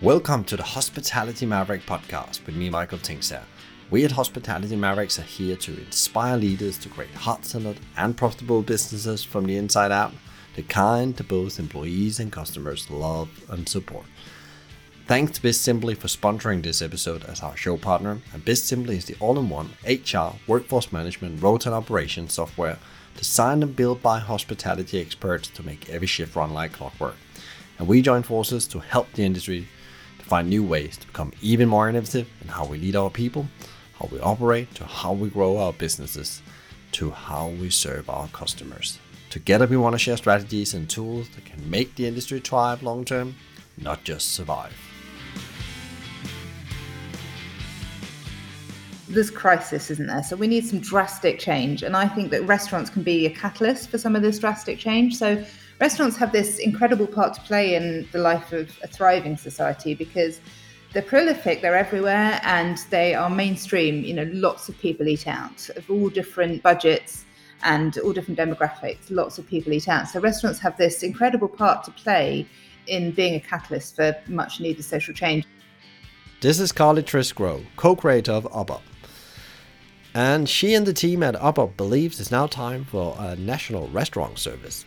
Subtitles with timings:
[0.00, 3.42] Welcome to the Hospitality Maverick podcast with me, Michael Tingsager.
[3.90, 8.62] We at Hospitality Mavericks are here to inspire leaders to create hot centered and profitable
[8.62, 10.12] businesses from the inside out,
[10.54, 14.04] the kind that both employees and customers love and support.
[15.08, 18.18] Thanks to BizSimply for sponsoring this episode as our show partner.
[18.32, 22.78] And BizSimply is the all-in-one HR, workforce management, rota and operations software
[23.16, 27.16] designed and built by hospitality experts to make every shift run like clockwork.
[27.80, 29.66] And we join forces to help the industry
[30.28, 33.48] find new ways to become even more innovative in how we lead our people,
[33.98, 36.42] how we operate, to how we grow our businesses,
[36.92, 38.98] to how we serve our customers.
[39.30, 43.06] Together, we want to share strategies and tools that can make the industry thrive long
[43.06, 43.34] term,
[43.78, 44.76] not just survive.
[49.08, 50.22] There's crisis, isn't there?
[50.22, 51.82] So we need some drastic change.
[51.82, 55.16] And I think that restaurants can be a catalyst for some of this drastic change.
[55.16, 55.42] So
[55.80, 60.40] restaurants have this incredible part to play in the life of a thriving society because
[60.92, 64.02] they're prolific, they're everywhere, and they are mainstream.
[64.04, 67.24] You know, lots of people eat out of all different budgets
[67.62, 69.10] and all different demographics.
[69.10, 70.08] Lots of people eat out.
[70.08, 72.46] So restaurants have this incredible part to play
[72.86, 75.44] in being a catalyst for much needed social change.
[76.40, 78.80] This is Carly Trisgrove, co-creator of OPOP.
[80.14, 84.38] And she and the team at OPOP believes it's now time for a national restaurant
[84.38, 84.84] service.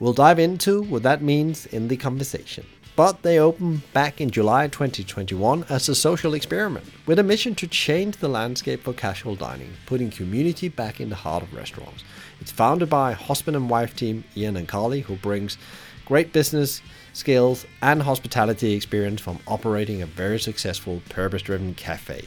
[0.00, 2.66] We'll dive into what that means in the conversation.
[2.96, 7.66] But they opened back in July 2021 as a social experiment with a mission to
[7.66, 12.04] change the landscape for casual dining, putting community back in the heart of restaurants.
[12.40, 15.58] It's founded by husband and wife team Ian and Carly, who brings
[16.06, 22.24] great business skills and hospitality experience from operating a very successful purpose driven cafe.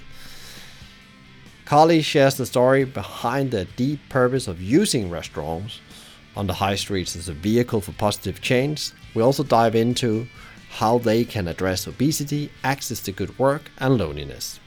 [1.65, 5.81] Carly shares the story behind the deep purpose of using restaurants
[6.37, 8.91] on the high streets as a vehicle for positive change.
[9.15, 10.27] We also dive into
[10.69, 14.59] how they can address obesity, access to good work, and loneliness.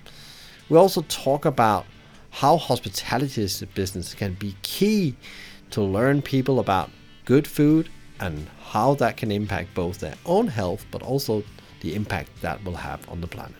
[0.68, 1.86] We also talk about
[2.30, 5.14] how hospitality as a business can be key
[5.70, 6.90] to learn people about
[7.24, 7.88] good food
[8.18, 11.44] and how that can impact both their own health but also
[11.80, 13.54] the impact that will have on the planet.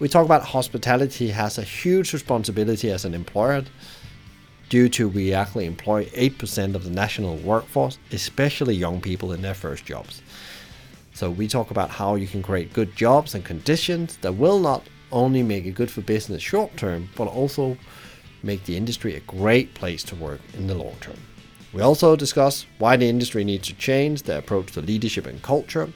[0.00, 3.64] We talk about hospitality has a huge responsibility as an employer
[4.68, 9.54] due to we actually employ 8% of the national workforce, especially young people in their
[9.54, 10.22] first jobs.
[11.14, 14.84] So we talk about how you can create good jobs and conditions that will not
[15.10, 17.76] only make it good for business short term, but also
[18.42, 21.16] make the industry a great place to work in the long term.
[21.72, 25.90] We also discuss why the industry needs to change their approach to leadership and culture,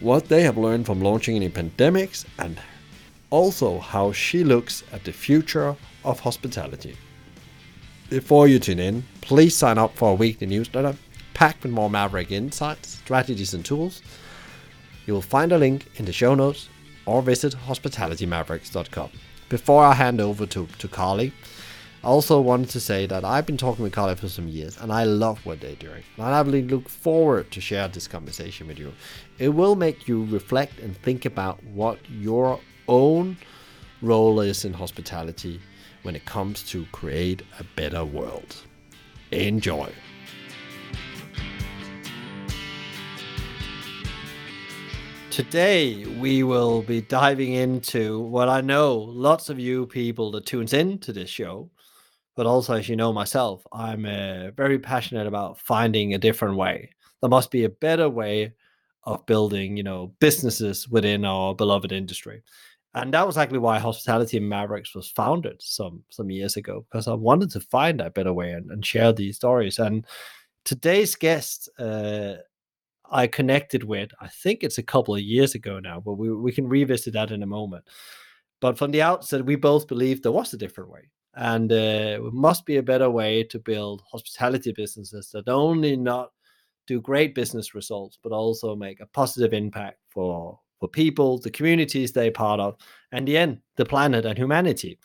[0.00, 2.60] what they have learned from launching in pandemics, and
[3.30, 5.74] also how she looks at the future
[6.04, 6.96] of hospitality.
[8.12, 10.94] Before you tune in, please sign up for our weekly newsletter
[11.32, 14.02] packed with more Maverick insights, strategies, and tools.
[15.06, 16.68] You will find a link in the show notes
[17.06, 19.08] or visit hospitalitymavericks.com.
[19.48, 21.32] Before I hand over to, to Carly,
[22.04, 24.92] I also wanted to say that I've been talking with Carly for some years and
[24.92, 26.02] I love what they're doing.
[26.18, 28.92] And I really look forward to share this conversation with you.
[29.38, 33.38] It will make you reflect and think about what your own
[34.02, 35.62] role is in hospitality
[36.02, 38.56] when it comes to create a better world.
[39.30, 39.90] Enjoy.
[45.30, 50.74] Today, we will be diving into what I know lots of you people that tunes
[50.74, 51.70] in to this show,
[52.36, 56.90] but also, as you know myself, I'm uh, very passionate about finding a different way.
[57.22, 58.52] There must be a better way
[59.04, 62.42] of building, you know, businesses within our beloved industry
[62.94, 67.14] and that was actually why hospitality mavericks was founded some some years ago because i
[67.14, 69.78] wanted to find a better way and, and share these stories.
[69.78, 70.06] And
[70.64, 72.34] today's guest uh,
[73.10, 76.52] i connected with i think it's a couple of years ago now but we, we
[76.52, 77.84] can revisit that in a moment.
[78.60, 81.10] But from the outset we both believed there was a different way.
[81.34, 86.30] And uh, it must be a better way to build hospitality businesses that only not
[86.86, 92.10] do great business results but also make a positive impact for for people, the communities
[92.10, 92.76] they're part of,
[93.12, 94.98] and the end, the planet and humanity.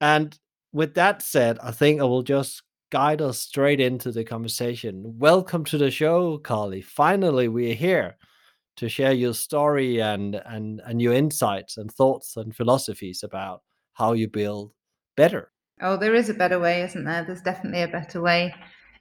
[0.00, 0.38] And
[0.72, 2.62] with that said, I think I will just
[2.92, 5.02] guide us straight into the conversation.
[5.18, 6.82] Welcome to the show, Carly.
[6.82, 8.16] Finally, we're here
[8.76, 13.62] to share your story and and and your insights and thoughts and philosophies about
[13.94, 14.70] how you build
[15.16, 15.50] better.
[15.80, 17.24] Oh, there is a better way, isn't there?
[17.24, 18.54] There's definitely a better way.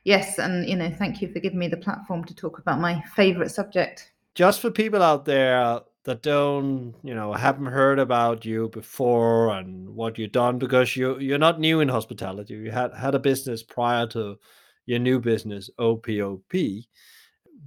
[0.03, 3.03] Yes, and you know, thank you for giving me the platform to talk about my
[3.15, 4.11] favorite subject.
[4.33, 9.89] Just for people out there that don't you know haven't heard about you before and
[9.89, 13.61] what you've done because you you're not new in hospitality you had had a business
[13.63, 14.37] prior to
[14.85, 16.85] your new business OPOP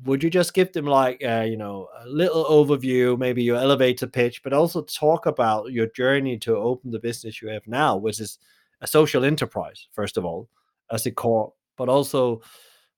[0.02, 4.06] would you just give them like uh, you know a little overview, maybe your elevator
[4.06, 8.20] pitch, but also talk about your journey to open the business you have now, which
[8.20, 8.38] is
[8.80, 10.48] a social enterprise first of all
[10.90, 12.40] as a core, but also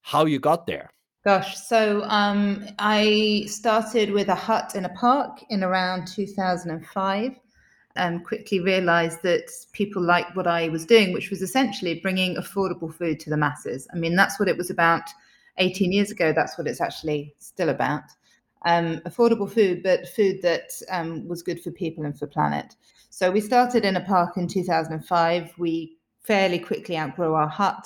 [0.01, 0.91] how you got there.
[1.27, 7.41] Gosh, so um, I started with a hut in a park in around 2005
[7.97, 12.95] and quickly realized that people liked what I was doing, which was essentially bringing affordable
[12.95, 13.89] food to the masses.
[13.93, 15.03] I mean, that's what it was about
[15.59, 16.33] 18 years ago.
[16.33, 18.05] That's what it's actually still about.
[18.65, 22.77] Um, affordable food, but food that um, was good for people and for planet.
[23.11, 25.55] So we started in a park in 2005.
[25.59, 27.85] We fairly quickly outgrew our hut.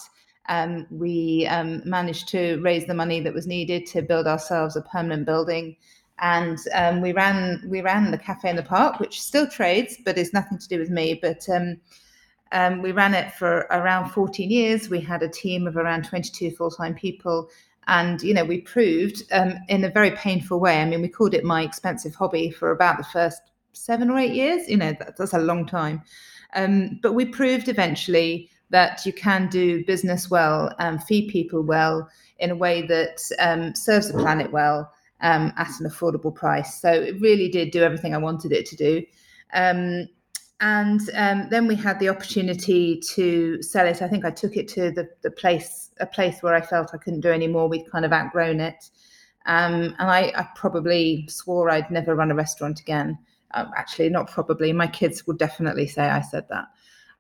[0.49, 4.83] Um, we um, managed to raise the money that was needed to build ourselves a
[4.83, 5.77] permanent building
[6.21, 10.19] and um, we ran we ran the cafe in the park, which still trades, but
[10.19, 11.19] is nothing to do with me.
[11.21, 11.81] But um,
[12.53, 14.91] um, we ran it for around 14 years.
[14.91, 17.49] We had a team of around 22 full time people,
[17.87, 20.81] and you know we proved um, in a very painful way.
[20.81, 23.41] I mean, we called it my expensive hobby for about the first
[23.73, 24.69] seven or eight years.
[24.69, 26.03] You know, that, that's a long time.
[26.55, 32.09] Um, but we proved eventually that you can do business well and feed people well
[32.39, 34.91] in a way that um, serves the planet well
[35.21, 36.81] um, at an affordable price.
[36.81, 39.05] So it really did do everything I wanted it to do.
[39.53, 40.09] Um,
[40.61, 44.03] and um, then we had the opportunity to sell it.
[44.03, 46.99] I think I took it to the, the place, a place where I felt I
[46.99, 47.69] couldn't do any more.
[47.69, 48.91] We'd kind of outgrown it.
[49.47, 53.19] Um, and I, I, probably swore I'd never run a restaurant again.
[53.53, 54.71] Uh, actually, not probably.
[54.75, 56.67] My kids would definitely say I said that.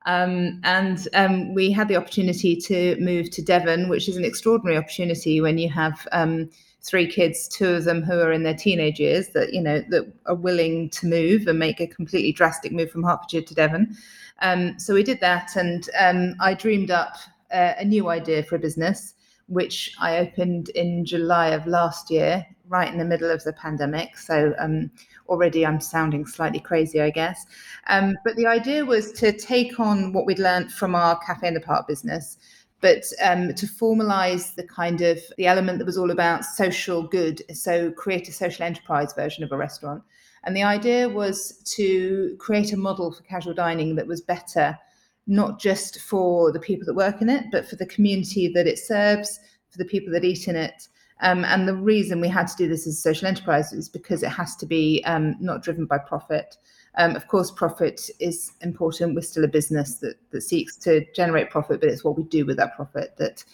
[0.06, 4.78] Um, and um, we had the opportunity to move to Devon, which is an extraordinary
[4.78, 6.48] opportunity when you have um,
[6.82, 10.10] three kids, two of them who are in their teenage years, that you know that
[10.26, 13.96] are willing to move and make a completely drastic move from Hertfordshire to Devon.
[14.40, 17.16] Um, so we did that, and um, I dreamed up
[17.52, 19.14] uh, a new idea for a business,
[19.48, 24.16] which I opened in July of last year, right in the middle of the pandemic.
[24.16, 24.90] So um,
[25.30, 27.46] already I'm sounding slightly crazy, I guess.
[27.86, 31.54] Um, but the idea was to take on what we'd learned from our cafe in
[31.54, 32.36] the park business
[32.80, 37.42] but um, to formalize the kind of the element that was all about social good
[37.54, 40.02] so create a social enterprise version of a restaurant
[40.44, 44.78] and the idea was to create a model for casual dining that was better
[45.26, 48.78] not just for the people that work in it but for the community that it
[48.78, 49.38] serves
[49.70, 50.88] for the people that eat in it
[51.22, 54.22] um, and the reason we had to do this as a social enterprise is because
[54.22, 56.56] it has to be um, not driven by profit
[56.96, 59.14] um, of course, profit is important.
[59.14, 62.44] We're still a business that, that seeks to generate profit, but it's what we do
[62.44, 63.44] with that profit that.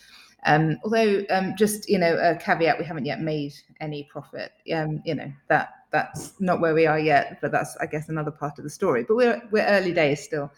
[0.44, 4.52] Um, although, um, just you know, a caveat: we haven't yet made any profit.
[4.72, 8.30] Um, you know that that's not where we are yet, but that's, I guess, another
[8.30, 9.04] part of the story.
[9.06, 10.50] But we're we're early days still.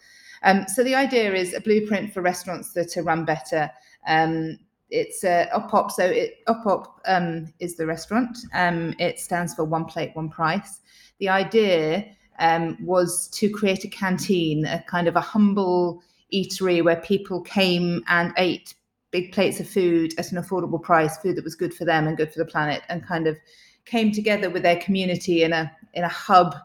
[0.73, 3.69] So the idea is a blueprint for restaurants that are run better.
[4.07, 4.57] Um,
[4.89, 5.91] it's uh, OPOP.
[5.91, 8.37] So it, OPOP um, is the restaurant.
[8.53, 10.81] Um, it stands for one plate, one price.
[11.19, 12.05] The idea
[12.39, 16.01] um, was to create a canteen, a kind of a humble
[16.33, 18.73] eatery where people came and ate
[19.11, 22.17] big plates of food at an affordable price, food that was good for them and
[22.17, 23.37] good for the planet, and kind of
[23.85, 26.55] came together with their community in a in a hub,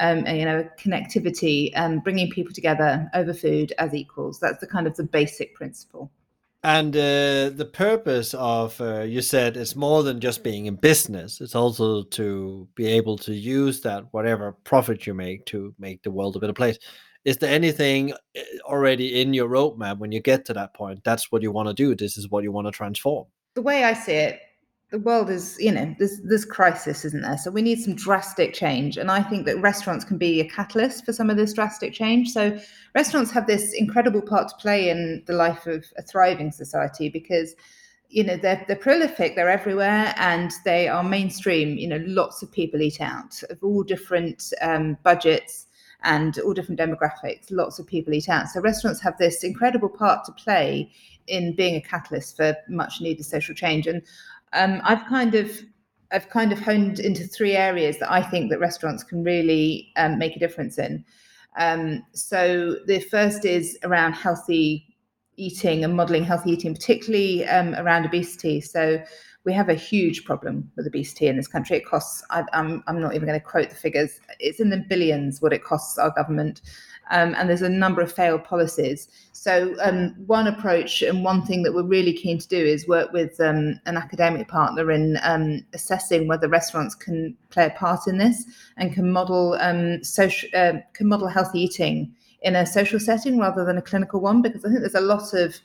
[0.00, 4.38] um, you know, connectivity, and bringing people together over food as equals.
[4.38, 6.10] That's the kind of the basic principle.
[6.66, 11.40] And uh, the purpose of uh, you said it's more than just being in business.
[11.40, 16.10] It's also to be able to use that whatever profit you make to make the
[16.10, 16.76] world a better place.
[17.24, 21.04] Is there anything uh, already in your roadmap when you get to that point?
[21.04, 21.94] That's what you want to do.
[21.94, 23.26] This is what you want to transform.
[23.54, 24.40] The way I see it,
[24.90, 27.38] the world is, you know, there's this crisis, isn't there?
[27.38, 31.04] So we need some drastic change, and I think that restaurants can be a catalyst
[31.04, 32.30] for some of this drastic change.
[32.30, 32.58] So
[32.94, 37.56] restaurants have this incredible part to play in the life of a thriving society because
[38.08, 41.76] you know they're they're prolific they're everywhere and they are mainstream.
[41.76, 45.66] You know lots of people eat out of all different um, budgets
[46.04, 47.46] and all different demographics.
[47.50, 48.48] Lots of people eat out.
[48.48, 50.92] So restaurants have this incredible part to play
[51.26, 53.86] in being a catalyst for much needed social change.
[53.86, 54.02] And
[54.56, 55.50] um, I've kind of
[56.12, 60.18] I've kind of honed into three areas that I think that restaurants can really um,
[60.18, 61.04] make a difference in.
[61.58, 64.94] Um, so the first is around healthy
[65.36, 68.60] eating and modeling healthy eating, particularly um, around obesity.
[68.60, 69.02] So
[69.44, 71.76] we have a huge problem with obesity in this country.
[71.76, 74.84] It costs, I, I'm, I'm not even going to quote the figures, it's in the
[74.88, 76.62] billions what it costs our government.
[77.10, 79.08] Um, and there's a number of failed policies.
[79.32, 83.12] So, um, one approach and one thing that we're really keen to do is work
[83.12, 88.18] with um, an academic partner in um, assessing whether restaurants can play a part in
[88.18, 88.44] this
[88.76, 93.64] and can model um, social, uh, can model healthy eating in a social setting rather
[93.64, 95.56] than a clinical one, because I think there's a lot of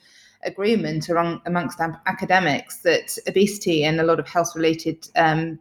[0.44, 5.58] agreement amongst academics that obesity and a lot of health related um,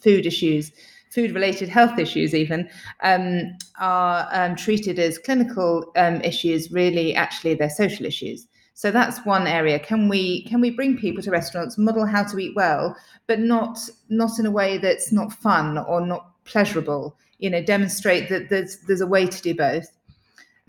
[0.00, 0.72] food issues
[1.10, 2.68] food related health issues even
[3.02, 8.46] um, are um, treated as clinical um, issues really actually they're social issues.
[8.74, 9.78] So that's one area.
[9.78, 13.78] Can we can we bring people to restaurants model how to eat well but not
[14.08, 17.16] not in a way that's not fun or not pleasurable?
[17.38, 19.86] You know demonstrate that there's there's a way to do both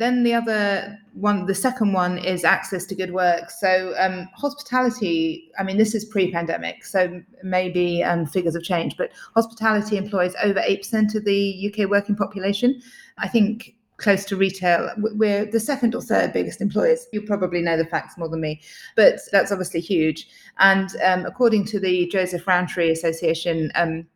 [0.01, 3.51] then the other one, the second one is access to good work.
[3.51, 9.11] So um, hospitality, I mean, this is pre-pandemic, so maybe um, figures have changed, but
[9.35, 12.81] hospitality employs over 8% of the UK working population.
[13.17, 14.89] I think close to retail.
[14.97, 17.05] We're the second or third biggest employers.
[17.13, 18.61] You probably know the facts more than me,
[18.95, 20.27] but that's obviously huge.
[20.57, 24.07] And um, according to the Joseph Rowntree Association, um,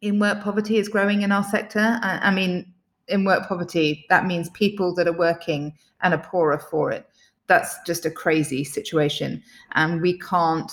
[0.00, 1.98] in work poverty is growing in our sector.
[2.02, 2.72] I, I mean,
[3.08, 7.08] in work poverty, that means people that are working and are poorer for it.
[7.46, 9.42] That's just a crazy situation.
[9.72, 10.70] And we can't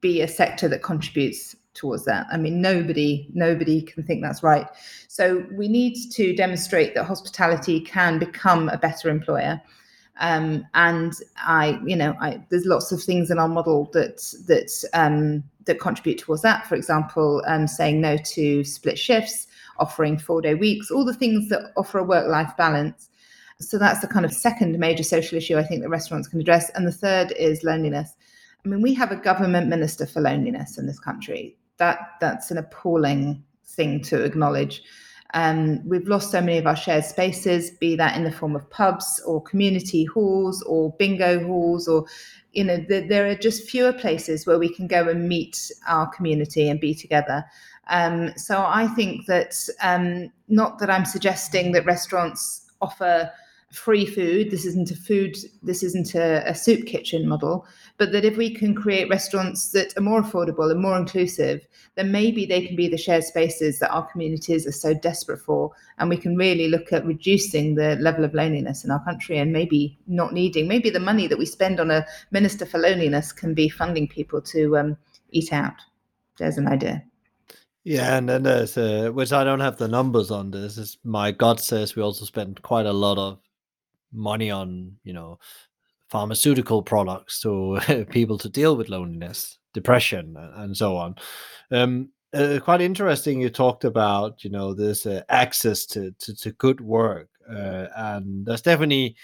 [0.00, 2.26] be a sector that contributes towards that.
[2.30, 4.66] I mean, nobody, nobody can think that's right.
[5.08, 9.60] So we need to demonstrate that hospitality can become a better employer.
[10.20, 14.70] Um, and I, you know, I, there's lots of things in our model that that
[14.92, 16.66] um, that contribute towards that.
[16.66, 19.46] For example, um, saying no to split shifts,
[19.80, 23.08] offering four day weeks, all the things that offer a work life balance.
[23.58, 26.70] So that's the kind of second major social issue I think that restaurants can address.
[26.70, 28.14] And the third is loneliness.
[28.64, 31.56] I mean, we have a government minister for loneliness in this country.
[31.78, 34.82] That that's an appalling thing to acknowledge.
[35.32, 38.68] Um, we've lost so many of our shared spaces, be that in the form of
[38.70, 42.06] pubs or community halls or bingo halls, or
[42.52, 46.08] you know, the, there are just fewer places where we can go and meet our
[46.08, 47.44] community and be together.
[47.90, 53.30] Um, so I think that um, not that I'm suggesting that restaurants offer
[53.72, 54.50] free food.
[54.50, 55.36] This isn't a food.
[55.62, 57.66] This isn't a, a, soup kitchen model.
[57.98, 62.10] But that if we can create restaurants that are more affordable and more inclusive, then
[62.10, 66.08] maybe they can be the shared spaces that our communities are so desperate for, and
[66.08, 69.98] we can really look at reducing the level of loneliness in our country, and maybe
[70.06, 73.68] not needing maybe the money that we spend on a minister for loneliness can be
[73.68, 74.96] funding people to um,
[75.30, 75.80] eat out.
[76.38, 77.04] There's an idea.
[77.84, 80.76] Yeah, and then there's uh, which I don't have the numbers on this.
[80.76, 83.38] Is my God says we also spend quite a lot of
[84.12, 85.38] money on you know
[86.10, 91.14] pharmaceutical products to people to deal with loneliness, depression, and so on.
[91.70, 93.40] Um, uh, quite interesting.
[93.40, 98.44] You talked about you know this uh, access to, to, to good work, uh, and
[98.44, 99.16] there's definitely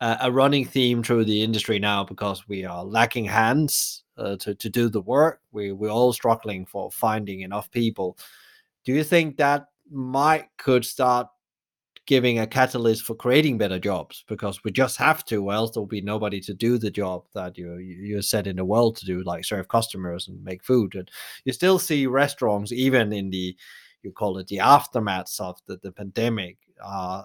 [0.00, 4.54] a, a running theme through the industry now because we are lacking hands uh, to
[4.54, 5.40] to do the work.
[5.52, 8.18] We we're all struggling for finding enough people.
[8.84, 11.28] Do you think that might could start
[12.06, 15.86] giving a catalyst for creating better jobs because we just have to, or else there'll
[15.86, 19.22] be nobody to do the job that you you're set in the world to do,
[19.24, 20.94] like serve customers and make food.
[20.94, 21.10] And
[21.44, 23.54] you still see restaurants, even in the
[24.02, 27.24] you call it the aftermaths of the, the pandemic, uh,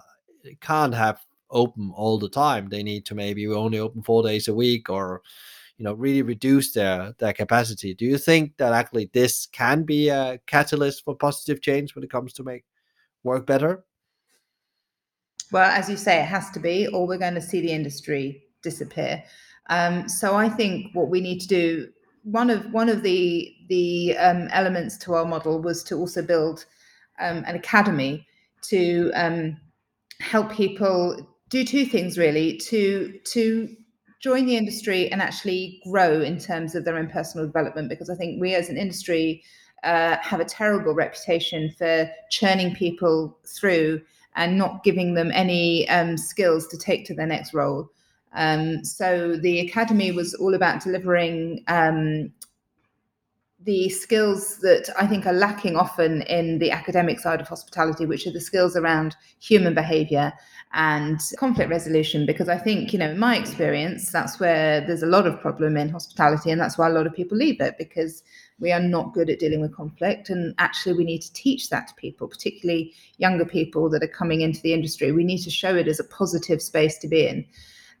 [0.60, 1.20] can't have
[1.50, 2.68] open all the time.
[2.68, 5.22] They need to maybe only open four days a week or
[5.78, 7.94] you know really reduce their their capacity.
[7.94, 12.10] Do you think that actually this can be a catalyst for positive change when it
[12.10, 12.64] comes to make
[13.22, 13.84] work better?
[15.52, 18.44] Well, as you say, it has to be, or we're going to see the industry
[18.62, 19.22] disappear.
[19.70, 21.88] Um, so I think what we need to do
[22.24, 26.64] one of one of the the um, elements to our model was to also build
[27.20, 28.26] um, an academy
[28.62, 29.56] to um,
[30.20, 31.16] help people
[31.50, 33.76] do two things really to to
[34.24, 38.14] join the industry and actually grow in terms of their own personal development because I
[38.14, 39.42] think we as an industry
[39.82, 44.00] uh, have a terrible reputation for churning people through
[44.34, 47.90] and not giving them any um, skills to take to their next role.
[48.32, 52.32] Um, so the academy was all about delivering um,
[53.64, 58.26] the skills that I think are lacking often in the academic side of hospitality, which
[58.26, 60.32] are the skills around human behavior
[60.74, 62.26] and conflict resolution.
[62.26, 65.76] Because I think, you know, in my experience, that's where there's a lot of problem
[65.76, 68.22] in hospitality, and that's why a lot of people leave it because
[68.60, 70.28] we are not good at dealing with conflict.
[70.28, 74.42] And actually, we need to teach that to people, particularly younger people that are coming
[74.42, 75.10] into the industry.
[75.10, 77.46] We need to show it as a positive space to be in.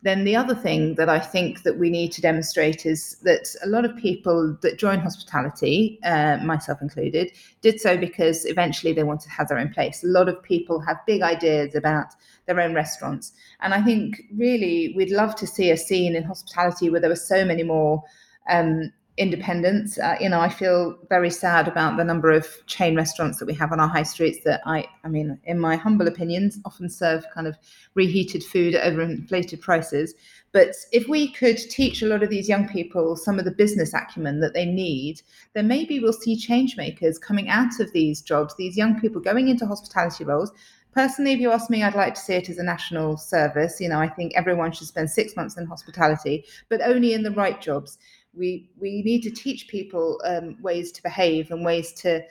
[0.04, 3.68] Then the other thing that I think that we need to demonstrate is that a
[3.68, 7.32] lot of people that join hospitality, uh, myself included,
[7.62, 10.04] did so because eventually they wanted to have their own place.
[10.04, 12.08] A lot of people have big ideas about
[12.44, 16.90] their own restaurants, and I think really we'd love to see a scene in hospitality
[16.90, 18.02] where there were so many more
[18.50, 19.98] um, independence.
[19.98, 23.54] Uh, you know, I feel very sad about the number of chain restaurants that we
[23.54, 27.24] have on our high streets that I, I mean, in my humble opinions, often serve
[27.32, 27.56] kind of
[27.94, 30.14] reheated food at overinflated prices.
[30.50, 33.94] But if we could teach a lot of these young people some of the business
[33.94, 38.54] acumen that they need, then maybe we'll see change makers coming out of these jobs,
[38.56, 40.52] these young people going into hospitality roles.
[40.92, 43.80] Personally, if you ask me, I'd like to see it as a national service.
[43.80, 47.32] You know, I think everyone should spend six months in hospitality, but only in the
[47.32, 47.98] right jobs
[48.36, 52.22] we we need to teach people um, ways to behave and ways to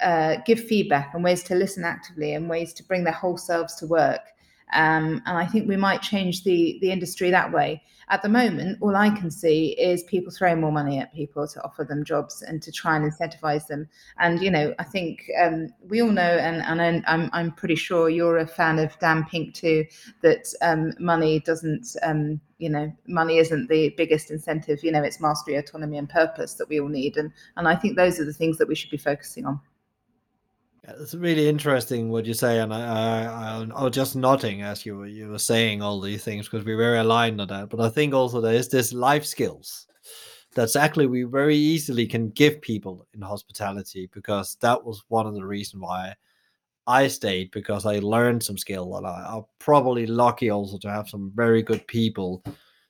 [0.00, 3.74] uh, give feedback and ways to listen actively and ways to bring their whole selves
[3.76, 4.20] to work.
[4.72, 7.82] Um, and I think we might change the the industry that way.
[8.08, 11.62] At the moment, all I can see is people throwing more money at people to
[11.62, 13.88] offer them jobs and to try and incentivize them.
[14.18, 18.08] And you know, I think um, we all know, and and I'm I'm pretty sure
[18.08, 19.86] you're a fan of Dan Pink too,
[20.22, 21.96] that um, money doesn't.
[22.02, 24.84] Um, you know, money isn't the biggest incentive.
[24.84, 27.16] You know, it's mastery, autonomy, and purpose that we all need.
[27.16, 29.60] And and I think those are the things that we should be focusing on.
[30.98, 34.96] It's really interesting what you say, and I, I, I, was just nodding as you
[34.96, 37.68] were, you were saying all these things because we're very aligned on that.
[37.68, 39.86] But I think also there is this life skills
[40.54, 45.34] that's actually we very easily can give people in hospitality because that was one of
[45.34, 46.14] the reasons why
[46.86, 51.08] I stayed because I learned some skill and I, I'm probably lucky also to have
[51.08, 52.42] some very good people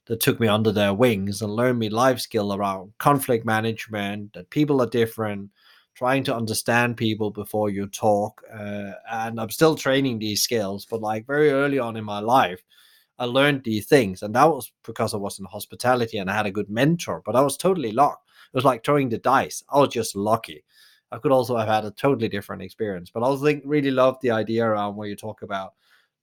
[0.06, 4.50] that took me under their wings and learned me life skill around conflict management, that
[4.50, 5.50] people are different
[6.00, 8.42] trying to understand people before you talk.
[8.50, 12.62] Uh, and I'm still training these skills, but like very early on in my life,
[13.18, 14.22] I learned these things.
[14.22, 17.36] And that was because I was in hospitality and I had a good mentor, but
[17.36, 18.26] I was totally locked.
[18.30, 19.62] It was like throwing the dice.
[19.68, 20.64] I was just lucky.
[21.12, 23.10] I could also have had a totally different experience.
[23.10, 25.74] But I also think really love the idea around where you talk about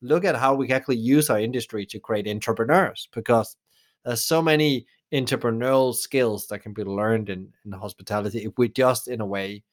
[0.02, 3.58] look at how we can actually use our industry to create entrepreneurs because
[4.04, 9.08] there's so many entrepreneurial skills that can be learned in, in hospitality if we just
[9.08, 9.64] in a way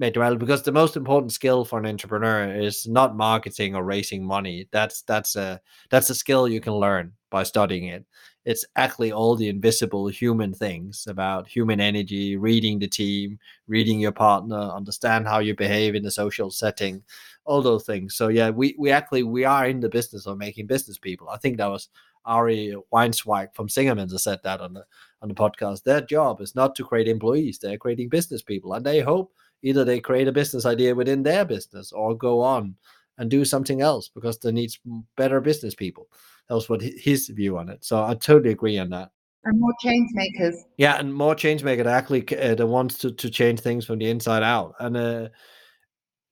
[0.00, 4.24] made well because the most important skill for an entrepreneur is not marketing or raising
[4.24, 4.66] money.
[4.72, 8.06] That's that's a that's a skill you can learn by studying it.
[8.46, 13.38] It's actually all the invisible human things about human energy reading the team
[13.68, 17.02] reading your partner understand how you behave in the social setting
[17.44, 18.16] all those things.
[18.16, 21.28] So yeah we we actually we are in the business of making business people.
[21.28, 21.90] I think that was
[22.24, 24.84] Ari Weinzweig from Zingerman said that on the
[25.22, 25.82] on the podcast.
[25.82, 29.84] Their job is not to create employees; they're creating business people, and they hope either
[29.84, 32.74] they create a business idea within their business or go on
[33.18, 34.70] and do something else because they need
[35.16, 36.08] better business people.
[36.48, 37.84] That was what his view on it.
[37.84, 39.10] So I totally agree on that.
[39.44, 40.56] And more change makers.
[40.76, 44.10] Yeah, and more change makers actually uh, the ones to, to change things from the
[44.10, 44.74] inside out.
[44.80, 45.28] And uh,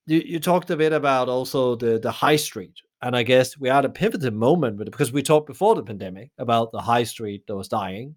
[0.07, 3.68] you, you talked a bit about also the the high street and I guess we
[3.68, 7.56] had a pivotal moment because we talked before the pandemic about the high street that
[7.56, 8.16] was dying.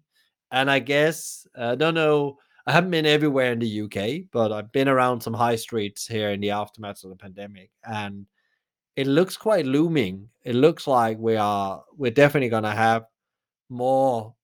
[0.50, 4.52] And I guess, uh, I don't know, I haven't been everywhere in the UK, but
[4.52, 7.70] I've been around some high streets here in the aftermath of the pandemic.
[7.84, 8.26] And
[8.96, 10.28] it looks quite looming.
[10.42, 13.04] It looks like we are, we're definitely going to have
[13.68, 14.34] more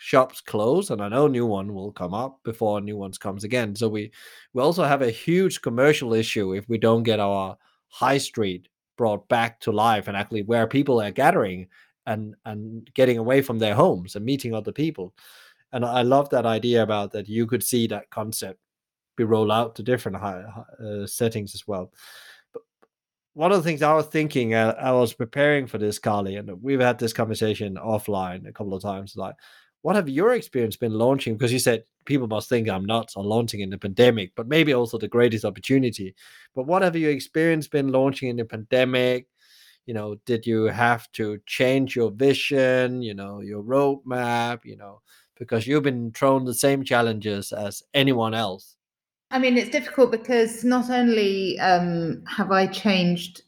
[0.00, 3.74] shops close and i know new one will come up before new ones comes again
[3.74, 4.10] so we
[4.52, 8.68] we also have a huge commercial issue if we don't get our high street
[8.98, 11.66] brought back to life and actually where people are gathering
[12.06, 15.14] and and getting away from their homes and meeting other people
[15.72, 18.60] and i love that idea about that you could see that concept
[19.16, 20.44] be rolled out to different high,
[20.84, 21.90] uh, settings as well
[22.52, 22.62] but
[23.32, 26.50] one of the things i was thinking uh, i was preparing for this carly and
[26.62, 29.34] we've had this conversation offline a couple of times like
[29.82, 31.34] what have your experience been launching?
[31.34, 34.72] Because you said people must think I'm nuts on launching in the pandemic, but maybe
[34.72, 36.14] also the greatest opportunity.
[36.54, 39.28] But what have you experienced been launching in the pandemic?
[39.86, 45.02] You know, did you have to change your vision, you know, your roadmap, you know,
[45.38, 48.76] because you've been thrown the same challenges as anyone else?
[49.30, 53.42] I mean, it's difficult because not only um, have I changed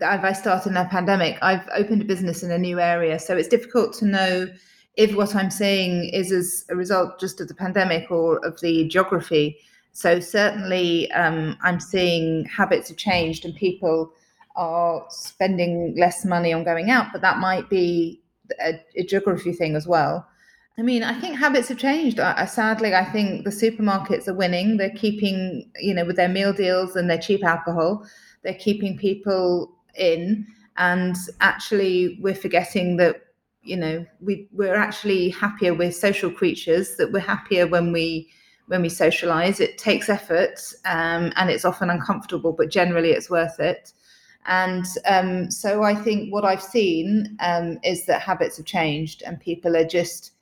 [0.00, 3.18] have I started in a pandemic, I've opened a business in a new area.
[3.18, 4.48] So it's difficult to know
[4.96, 8.86] if what I'm saying is as a result just of the pandemic or of the
[8.88, 9.58] geography.
[9.92, 14.12] So certainly, um, I'm seeing habits have changed and people
[14.56, 18.22] are spending less money on going out, but that might be
[18.60, 20.26] a, a geography thing as well.
[20.76, 22.18] I mean, I think habits have changed.
[22.48, 24.76] Sadly, I think the supermarkets are winning.
[24.76, 28.04] They're keeping, you know, with their meal deals and their cheap alcohol,
[28.42, 30.46] they're keeping people in.
[30.76, 33.22] And actually, we're forgetting that
[33.64, 38.28] you know we we're actually happier we're social creatures that we're happier when we
[38.66, 43.58] when we socialize it takes effort um, and it's often uncomfortable but generally it's worth
[43.60, 43.92] it
[44.46, 49.40] and um, so i think what i've seen um, is that habits have changed and
[49.40, 50.34] people are just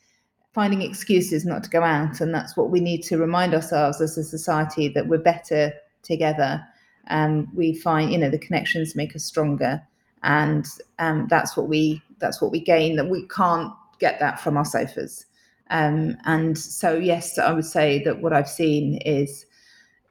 [0.53, 2.21] finding excuses not to go out.
[2.21, 6.65] And that's what we need to remind ourselves as a society that we're better together.
[7.07, 9.83] And we find, you know, the connections make us stronger.
[10.23, 10.67] And
[10.99, 12.97] um, that's what we that's what we gain.
[12.97, 15.27] That we can't get that from our sofas.
[15.71, 19.47] Um, and so, yes, I would say that what I've seen is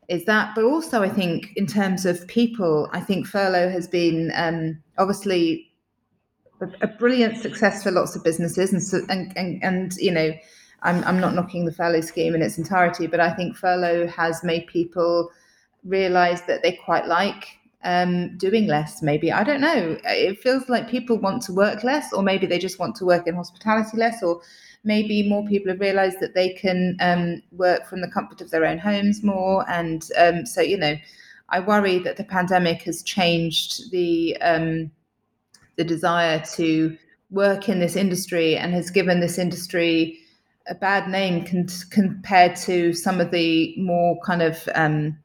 [0.07, 4.31] is that, but also I think in terms of people, I think furlough has been
[4.35, 5.71] um, obviously
[6.59, 10.33] a, a, brilliant success for lots of businesses, and so, and, and and you know,
[10.81, 14.43] I'm I'm not knocking the furlough scheme in its entirety, but I think furlough has
[14.43, 15.31] made people
[15.85, 19.01] realize that they quite like um, doing less.
[19.01, 19.97] Maybe I don't know.
[20.05, 23.27] It feels like people want to work less, or maybe they just want to work
[23.27, 24.41] in hospitality less, or
[24.83, 28.65] maybe more people have realized that they can um, work from the comfort of their
[28.65, 29.69] own homes more.
[29.69, 30.95] And um, so, you know,
[31.49, 34.91] I worry that the pandemic has changed the um,
[35.75, 36.97] the desire to
[37.29, 40.19] work in this industry and has given this industry
[40.67, 45.17] a bad name con- compared to some of the more kind of um,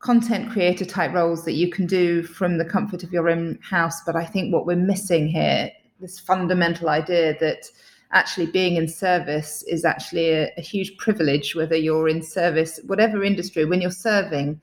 [0.00, 4.00] content creator type roles that you can do from the comfort of your own house.
[4.04, 7.66] But I think what we're missing here, this fundamental idea that
[8.12, 13.22] actually being in service is actually a, a huge privilege, whether you're in service, whatever
[13.22, 14.60] industry, when you're serving,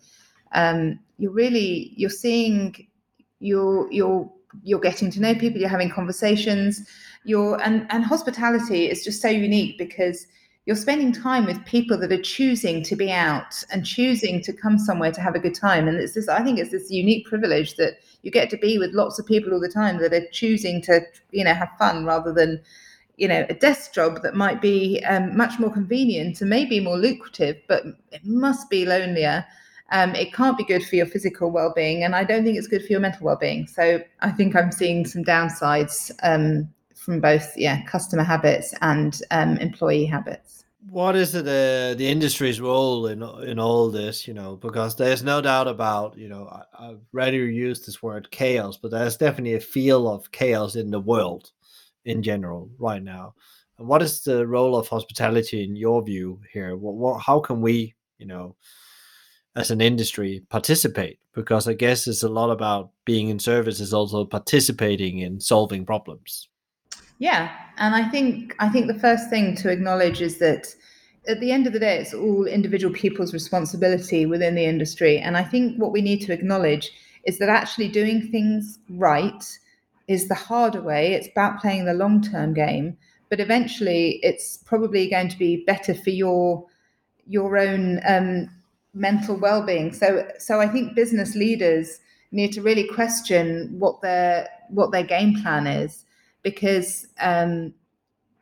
[0.53, 2.87] um, you're really, you're seeing,
[3.39, 4.29] you're, you're,
[4.63, 6.81] you're getting to know people, you're having conversations,
[7.25, 10.25] you're, and, and hospitality is just so unique because
[10.67, 14.77] you're spending time with people that are choosing to be out and choosing to come
[14.77, 15.87] somewhere to have a good time.
[15.87, 18.93] And it's this, I think it's this unique privilege that you get to be with
[18.93, 20.99] lots of people all the time that are choosing to,
[21.31, 22.61] you know, have fun rather than
[23.15, 26.97] you know a desk job that might be um, much more convenient and maybe more
[26.97, 29.43] lucrative but it must be lonelier.
[29.91, 32.85] Um, it can't be good for your physical well-being and i don't think it's good
[32.85, 33.65] for your mental well-being.
[33.65, 39.57] So i think i'm seeing some downsides um, from both yeah customer habits and um,
[39.57, 40.56] employee habits
[40.97, 45.23] what is it, uh, the industry's role in in all this you know because there's
[45.23, 49.55] no doubt about you know I, i've rather used this word chaos but there's definitely
[49.55, 51.51] a feel of chaos in the world
[52.07, 53.35] in general right now.
[53.77, 56.75] And what is the role of hospitality in your view here?
[56.75, 58.55] What, what, how can we, you know,
[59.55, 61.19] as an industry participate?
[61.33, 65.85] Because I guess it's a lot about being in service is also participating in solving
[65.85, 66.49] problems.
[67.19, 70.67] Yeah, and I think I think the first thing to acknowledge is that
[71.27, 75.17] at the end of the day, it's all individual people's responsibility within the industry.
[75.17, 76.91] And I think what we need to acknowledge
[77.25, 79.43] is that actually doing things right
[80.07, 81.13] is the harder way.
[81.13, 82.97] It's about playing the long term game,
[83.29, 86.65] but eventually it's probably going to be better for your
[87.29, 88.49] your own um,
[88.93, 89.93] mental well being.
[89.93, 91.99] So so I think business leaders
[92.31, 96.05] need to really question what their what their game plan is
[96.43, 97.73] because um,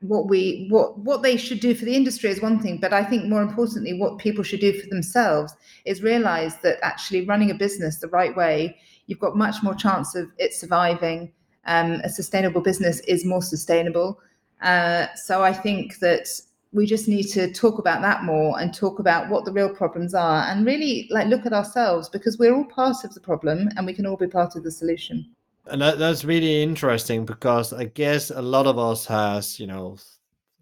[0.08, 3.04] what we what what they should do for the industry is one thing but i
[3.04, 5.54] think more importantly what people should do for themselves
[5.86, 10.16] is realize that actually running a business the right way you've got much more chance
[10.16, 11.32] of it surviving
[11.66, 14.20] um, a sustainable business is more sustainable.
[14.62, 16.28] Uh, so I think that
[16.72, 20.14] we just need to talk about that more and talk about what the real problems
[20.14, 23.86] are and really like look at ourselves because we're all part of the problem and
[23.86, 25.35] we can all be part of the solution.
[25.68, 29.98] And that, that's really interesting because I guess a lot of us has, you know,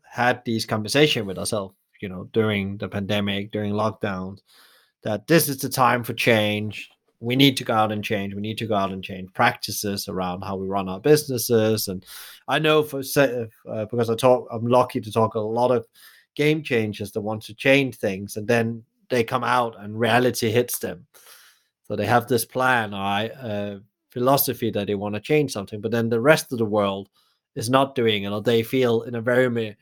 [0.04, 4.39] had these conversation with ourselves, you know, during the pandemic, during lockdowns,
[5.04, 6.89] that this is the time for change
[7.24, 8.36] we need to go out and change.
[8.36, 11.88] We need to go out and change practices around how we run our businesses.
[11.88, 12.06] And
[12.50, 15.88] I know for uh, because I talk, I'm lucky to talk a lot of
[16.36, 20.80] game changers that want to change things, and then they come out and reality hits
[20.80, 21.08] them.
[21.86, 23.80] So they have this plan, I uh,
[24.13, 27.10] philosophy that they want to change something, but then the rest of the world
[27.56, 29.76] is not doing it, or they feel in a very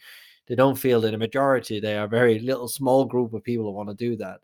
[0.48, 1.80] they don't feel in a majority.
[1.80, 4.40] They are a very little small group of people who want to do that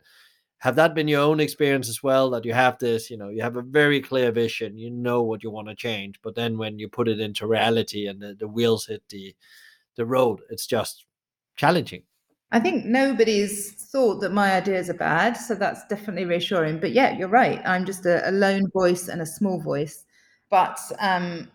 [0.59, 3.41] have that been your own experience as well that you have this you know you
[3.41, 6.79] have a very clear vision you know what you want to change but then when
[6.79, 9.35] you put it into reality and the, the wheels hit the
[9.95, 11.05] the road it's just
[11.55, 12.03] challenging
[12.51, 17.17] i think nobody's thought that my ideas are bad so that's definitely reassuring but yeah
[17.17, 20.05] you're right i'm just a, a lone voice and a small voice
[20.49, 21.47] but um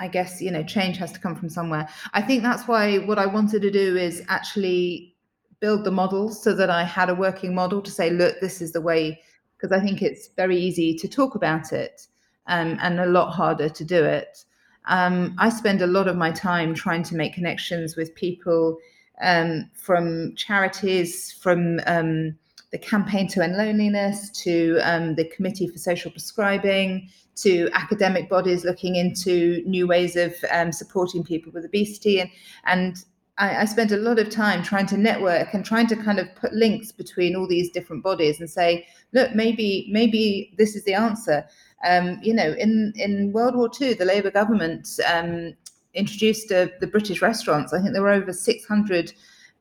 [0.00, 1.88] I guess you know change has to come from somewhere.
[2.14, 5.16] I think that's why what I wanted to do is actually
[5.60, 8.72] build the model so that I had a working model to say, look, this is
[8.72, 9.20] the way,
[9.56, 12.06] because I think it's very easy to talk about it
[12.46, 14.44] um, and a lot harder to do it.
[14.86, 18.78] Um, I spend a lot of my time trying to make connections with people
[19.20, 22.36] um, from charities, from um,
[22.70, 28.64] the Campaign to End Loneliness, to um, the Committee for Social Prescribing, to academic bodies
[28.64, 32.20] looking into new ways of um, supporting people with obesity.
[32.20, 32.30] And,
[32.64, 33.04] and
[33.38, 36.34] I, I spent a lot of time trying to network and trying to kind of
[36.34, 40.94] put links between all these different bodies and say, look, maybe maybe this is the
[40.94, 41.46] answer.
[41.84, 45.54] Um, you know, in in World War II, the Labour government um,
[45.98, 47.72] introduced the British restaurants.
[47.72, 49.12] I think there were over 600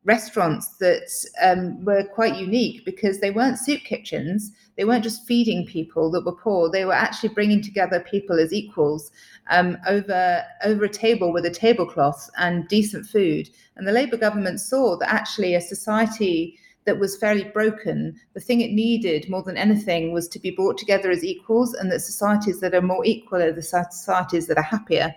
[0.08, 1.10] restaurants that
[1.42, 4.54] um, were quite unique because they weren't soup kitchens.
[4.78, 6.72] They weren't just feeding people that were poor.
[6.72, 9.12] They were actually bringing together people as equals
[9.50, 13.50] um, over over a table with a tablecloth and decent food.
[13.76, 18.62] And the Labour government saw that actually a society that was fairly broken, the thing
[18.62, 22.62] it needed more than anything was to be brought together as equals, and that societies
[22.62, 25.14] that are more equal are the societies that are happier.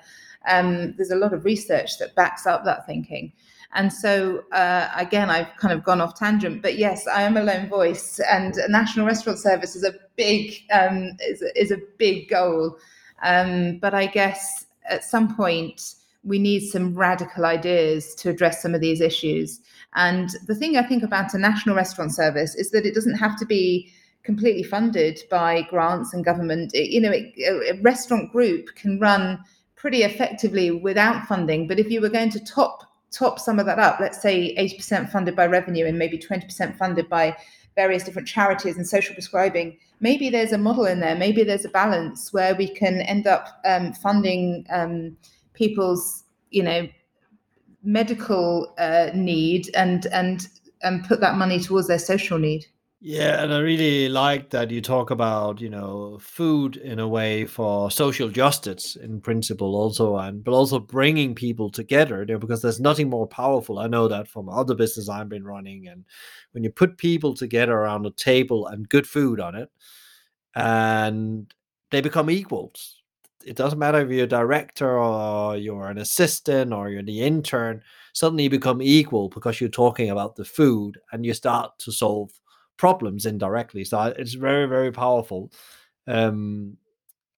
[0.48, 3.33] Um, there's a lot of research that backs up that thinking.
[3.72, 7.42] And so, uh, again, I've kind of gone off tangent, but yes, I am a
[7.42, 12.29] lone voice, and a national restaurant service is a big um, is, is a big
[12.29, 12.79] goal.
[13.22, 18.74] Um, but I guess at some point we need some radical ideas to address some
[18.74, 19.61] of these issues.
[19.94, 23.38] And the thing I think about a national restaurant service is that it doesn't have
[23.38, 26.74] to be completely funded by grants and government.
[26.74, 27.33] It, you know, it,
[27.70, 29.42] a restaurant group can run
[29.81, 31.66] pretty effectively without funding.
[31.66, 35.11] But if you were going to top top some of that up, let's say 80%
[35.11, 37.37] funded by revenue and maybe 20% funded by
[37.75, 41.71] various different charities and social prescribing, maybe there's a model in there, maybe there's a
[41.71, 45.16] balance where we can end up um, funding um,
[45.55, 46.87] people's, you know,
[47.83, 50.49] medical uh, need and and
[50.83, 52.66] and put that money towards their social need.
[53.03, 57.47] Yeah, and I really like that you talk about, you know, food in a way
[57.47, 62.79] for social justice in principle also and but also bringing people together there because there's
[62.79, 63.79] nothing more powerful.
[63.79, 66.05] I know that from other business I've been running and
[66.53, 69.71] when you put people together around a table and good food on it
[70.55, 71.53] and
[71.91, 73.03] they become equals.
[73.45, 77.83] It doesn't matter if you're a director or you're an assistant or you're the intern,
[78.13, 82.31] suddenly you become equal because you're talking about the food and you start to solve
[82.81, 83.85] problems indirectly.
[83.85, 85.53] So it's very, very powerful.
[86.07, 86.79] Um,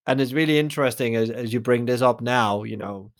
[0.06, 3.10] and it's really interesting as, as you bring this up now, you know,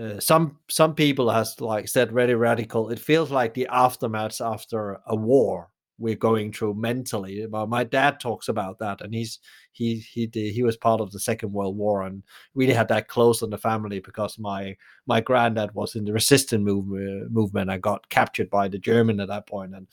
[0.00, 2.90] uh, some some people has like said very radical.
[2.90, 5.68] It feels like the aftermath after a war
[5.98, 7.46] we're going through mentally.
[7.46, 9.38] Well, my dad talks about that, and he's
[9.72, 12.22] he he did, he was part of the Second World War and
[12.54, 16.64] really had that close in the family because my my granddad was in the resistance
[16.64, 17.70] movement movement.
[17.70, 19.86] I got captured by the German at that point, and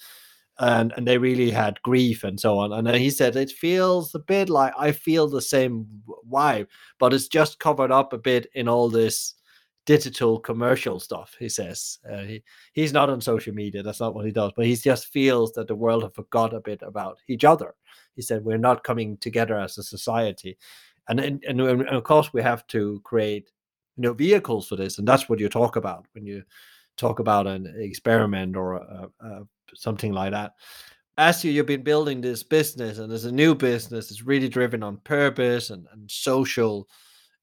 [0.59, 2.73] and and they really had grief and so on.
[2.73, 5.87] And he said it feels a bit like I feel the same
[6.31, 6.67] vibe,
[6.99, 9.35] but it's just covered up a bit in all this
[9.85, 11.35] digital commercial stuff.
[11.39, 12.43] He says uh, he
[12.73, 13.81] he's not on social media.
[13.81, 14.51] That's not what he does.
[14.55, 17.73] But he just feels that the world have forgot a bit about each other.
[18.15, 20.57] He said we're not coming together as a society,
[21.07, 23.49] and and, and, and of course we have to create
[23.95, 26.43] you know vehicles for this, and that's what you talk about when you
[26.97, 29.41] talk about an experiment or a, a
[29.75, 30.53] something like that.
[31.17, 34.83] As you, you've been building this business, and as a new business, it's really driven
[34.83, 36.87] on purpose and, and social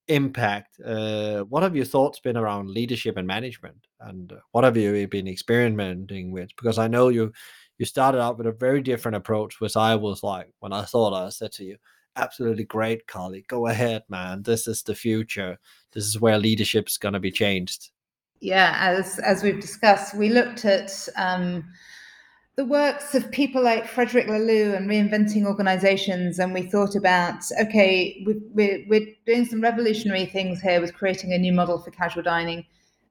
[0.08, 0.80] impact.
[0.80, 5.28] Uh, what have your thoughts been around leadership and management, and what have you been
[5.28, 6.48] experimenting with?
[6.56, 7.32] Because I know you
[7.78, 11.12] you started out with a very different approach, which I was like when I thought
[11.12, 11.76] I said to you,
[12.16, 13.44] absolutely great, Carly.
[13.48, 14.42] Go ahead, man.
[14.42, 15.58] This is the future.
[15.92, 17.90] This is where leadership is going to be changed.
[18.40, 21.64] Yeah, as as we've discussed, we looked at um,
[22.56, 26.38] the works of people like Frederic Laloux and reinventing organizations.
[26.38, 31.38] And we thought about, okay, we're, we're doing some revolutionary things here with creating a
[31.38, 32.64] new model for casual dining.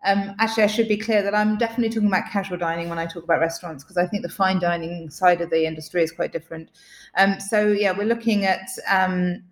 [0.04, 3.06] Um, actually, I should be clear that I'm definitely talking about casual dining when I
[3.06, 6.32] talk about restaurants, because I think the fine dining side of the industry is quite
[6.32, 6.70] different.
[7.16, 9.44] Um, so, yeah, we're looking at um,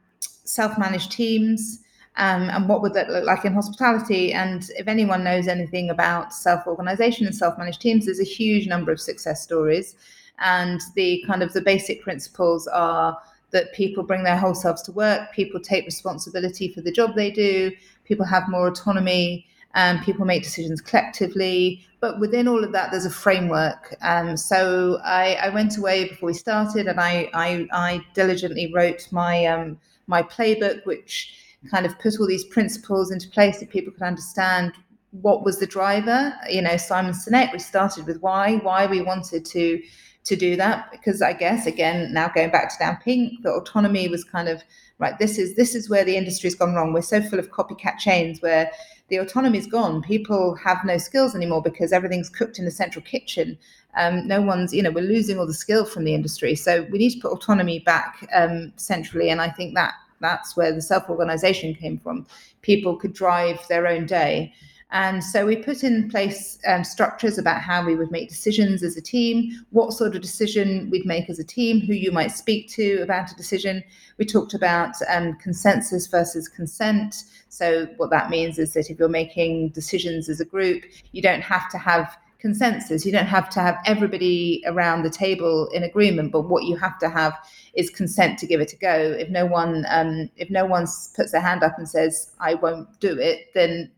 [0.44, 1.83] self managed teams
[2.18, 4.34] um, and what would that look like in hospitality?
[4.34, 8.68] And if anyone knows anything about self organization and self managed teams, there's a huge
[8.68, 9.96] number of success stories.
[10.40, 13.18] And the kind of the basic principles are
[13.52, 17.32] that people bring their whole selves to work, people take responsibility for the job they
[17.32, 17.72] do,
[18.04, 19.46] people have more autonomy,
[19.76, 21.84] and people make decisions collectively.
[22.00, 23.96] But within all of that, there's a framework.
[24.02, 29.08] Um, so I, I, went away before we started, and I, I, I diligently wrote
[29.12, 31.34] my um, my playbook, which
[31.70, 34.74] kind of put all these principles into place that people could understand
[35.12, 36.34] what was the driver.
[36.50, 39.82] You know, Simon Sinek, we started with why, why we wanted to
[40.26, 44.08] to do that because I guess again now going back to Dan Pink, the autonomy
[44.08, 44.64] was kind of
[44.98, 45.18] right.
[45.20, 46.94] This is this is where the industry's gone wrong.
[46.94, 48.72] We're so full of copycat chains where
[49.10, 50.02] the autonomy's gone.
[50.02, 53.58] People have no skills anymore because everything's cooked in the central kitchen.
[53.96, 56.56] Um, no one's, you know, we're losing all the skill from the industry.
[56.56, 60.74] So we need to put autonomy back um, centrally, and I think that that's where
[60.74, 62.26] the self organization came from.
[62.62, 64.54] People could drive their own day.
[64.94, 68.96] And so we put in place um, structures about how we would make decisions as
[68.96, 72.70] a team, what sort of decision we'd make as a team, who you might speak
[72.74, 73.84] to about a decision.
[74.20, 77.24] We talked about um, consensus versus consent.
[77.50, 81.42] So, what that means is that if you're making decisions as a group, you don't
[81.42, 83.06] have to have consensus.
[83.06, 87.00] You don't have to have everybody around the table in agreement, but what you have
[87.00, 87.34] to have
[87.74, 89.16] is consent to give it a go.
[89.18, 93.00] If no one, um, if no one puts their hand up and says I won't
[93.00, 93.90] do it, then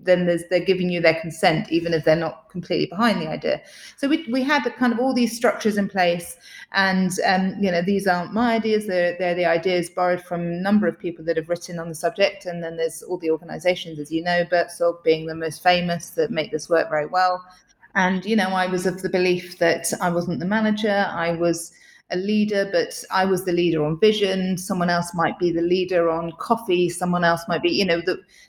[0.00, 3.60] then they're giving you their consent, even if they're not completely behind the idea.
[3.96, 6.36] So we, we had kind of all these structures in place,
[6.70, 10.60] and um, you know these aren't my ideas; they're they're the ideas borrowed from a
[10.68, 13.98] number of people that have written on the subject, and then there's all the organisations,
[13.98, 17.44] as you know, Buurtzorg being the most famous that make this work very well.
[17.98, 21.72] And you know, I was of the belief that I wasn't the manager; I was
[22.12, 24.56] a leader, but I was the leader on vision.
[24.56, 26.88] Someone else might be the leader on coffee.
[26.88, 28.00] Someone else might be, you know,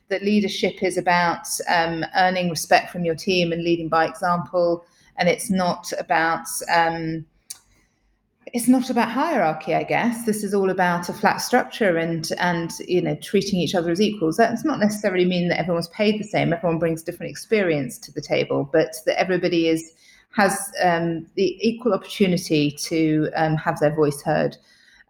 [0.09, 4.85] that leadership is about um, earning respect from your team and leading by example.
[5.17, 7.25] And it's not about um,
[8.53, 10.25] it's not about hierarchy, I guess.
[10.25, 14.01] This is all about a flat structure and and you know treating each other as
[14.01, 14.37] equals.
[14.37, 16.53] That does not necessarily mean that everyone's paid the same.
[16.53, 19.93] Everyone brings different experience to the table, but that everybody is
[20.31, 24.57] has um, the equal opportunity to um, have their voice heard.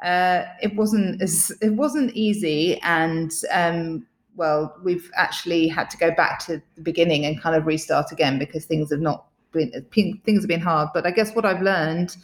[0.04, 6.12] Uh, it wasn't as it wasn't easy, and um, well, we've actually had to go
[6.12, 10.42] back to the beginning and kind of restart again because things have not been things
[10.42, 10.90] have been hard.
[10.94, 12.16] But I guess what I've learned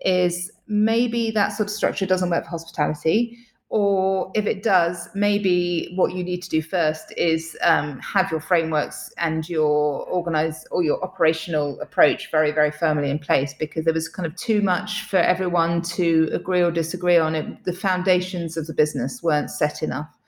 [0.00, 3.38] is maybe that sort of structure doesn't work for hospitality
[3.70, 8.40] or if it does, maybe what you need to do first is um, have your
[8.40, 13.94] frameworks and your organize or your operational approach very, very firmly in place because there
[13.94, 17.62] was kind of too much for everyone to agree or disagree on it.
[17.62, 20.18] The foundations of the business weren't set enough.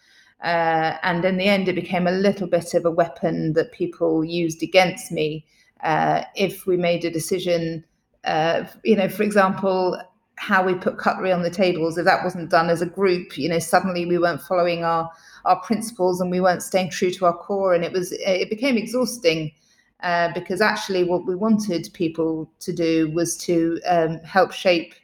[0.45, 4.25] Uh, and in the end, it became a little bit of a weapon that people
[4.25, 5.45] used against me
[5.83, 7.85] uh, if we made a decision.
[8.25, 10.01] Uh, you know, for example,
[10.43, 11.97] how we put cutlery on the tables.
[11.97, 15.09] If that wasn't done as a group you know suddenly we weren't following our
[15.45, 17.75] our principles and we weren't staying true to our core.
[17.75, 19.53] And it was it became exhausting
[20.03, 24.95] uh, because actually what we wanted people to do was to um, help shape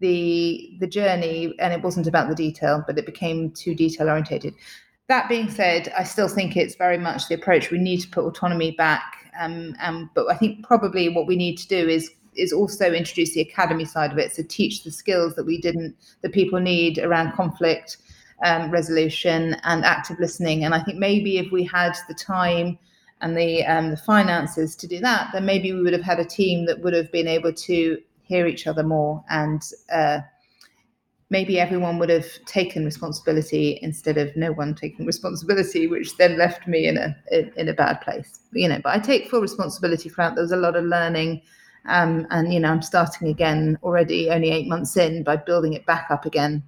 [0.00, 1.54] the the journey.
[1.58, 4.54] And it wasn't about the detail but it became too detail orientated.
[5.08, 8.24] That being said i still think it's very much the approach we need to put
[8.24, 9.02] autonomy back.
[9.40, 13.34] Um, um, but i think probably what we need to do is is also introduce
[13.34, 14.32] the academy side of it.
[14.32, 17.98] So teach the skills that we didn't, that people need around conflict
[18.44, 20.64] um, resolution and active listening.
[20.64, 22.78] And I think maybe if we had the time
[23.20, 26.24] and the um, the finances to do that, then maybe we would have had a
[26.24, 29.62] team that would have been able to hear each other more and.
[29.92, 30.20] Uh,
[31.30, 36.68] maybe everyone would have taken responsibility instead of no one taking responsibility, which then left
[36.68, 37.16] me in a
[37.58, 38.40] in a bad place.
[38.52, 40.34] You know, but I take full responsibility for that.
[40.34, 41.40] There was a lot of learning
[41.86, 45.86] um, and you know, I'm starting again already, only eight months in, by building it
[45.86, 46.62] back up again,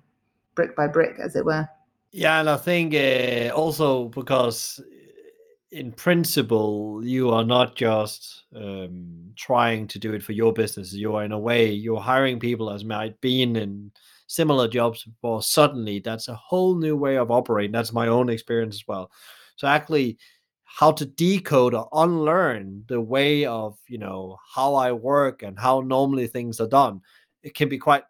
[0.54, 1.68] brick by brick, as it were.
[2.12, 4.80] Yeah, and I think uh, also because
[5.72, 10.92] in principle you are not just um, trying to do it for your business.
[10.92, 13.90] You are in a way you're hiring people as might been in
[14.28, 15.42] similar jobs before.
[15.42, 17.72] Suddenly, that's a whole new way of operating.
[17.72, 19.10] That's my own experience as well.
[19.56, 20.18] So actually
[20.76, 25.80] how to decode or unlearn the way of you know how I work and how
[25.80, 27.00] normally things are done.
[27.42, 28.02] It can be quite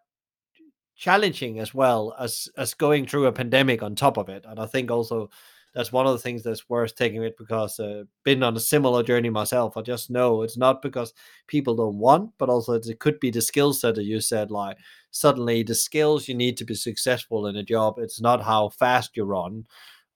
[0.95, 4.45] challenging as well as as going through a pandemic on top of it.
[4.47, 5.29] And I think also
[5.75, 9.03] that's one of the things that's worth taking it because uh, been on a similar
[9.03, 9.75] journey myself.
[9.77, 11.13] I just know it's not because
[11.47, 14.49] people don't want, but also it could be the skill set that you said.
[14.49, 14.77] Like
[15.11, 17.99] suddenly the skills you need to be successful in a job.
[17.99, 19.67] It's not how fast you run,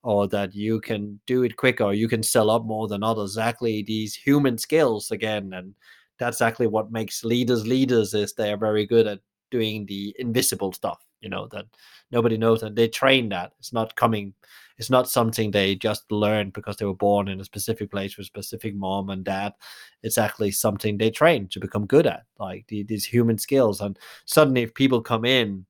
[0.02, 3.32] or that you can do it quicker you can sell up more than others.
[3.32, 5.74] Exactly these human skills again and
[6.18, 11.04] that's exactly what makes leaders leaders is they're very good at doing the invisible stuff
[11.20, 11.66] you know that
[12.10, 13.52] nobody knows and they train that.
[13.58, 14.34] It's not coming
[14.78, 18.24] it's not something they just learned because they were born in a specific place with
[18.24, 19.52] a specific mom and dad.
[20.02, 23.82] It's actually something they train to become good at like the, these human skills.
[23.82, 25.66] And suddenly if people come in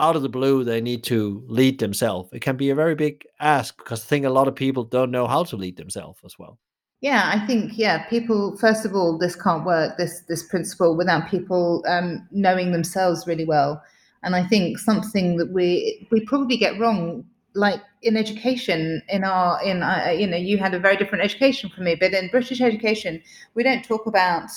[0.00, 2.30] out of the blue they need to lead themselves.
[2.32, 5.10] It can be a very big ask because i think a lot of people don't
[5.10, 6.58] know how to lead themselves as well.
[7.00, 11.28] Yeah i think yeah people first of all this can't work this this principle without
[11.28, 13.82] people um, knowing themselves really well.
[14.22, 17.24] And i think something that we we probably get wrong
[17.54, 21.70] like in education in our in uh, you know you had a very different education
[21.70, 23.22] from me but in british education
[23.54, 24.50] we don't talk about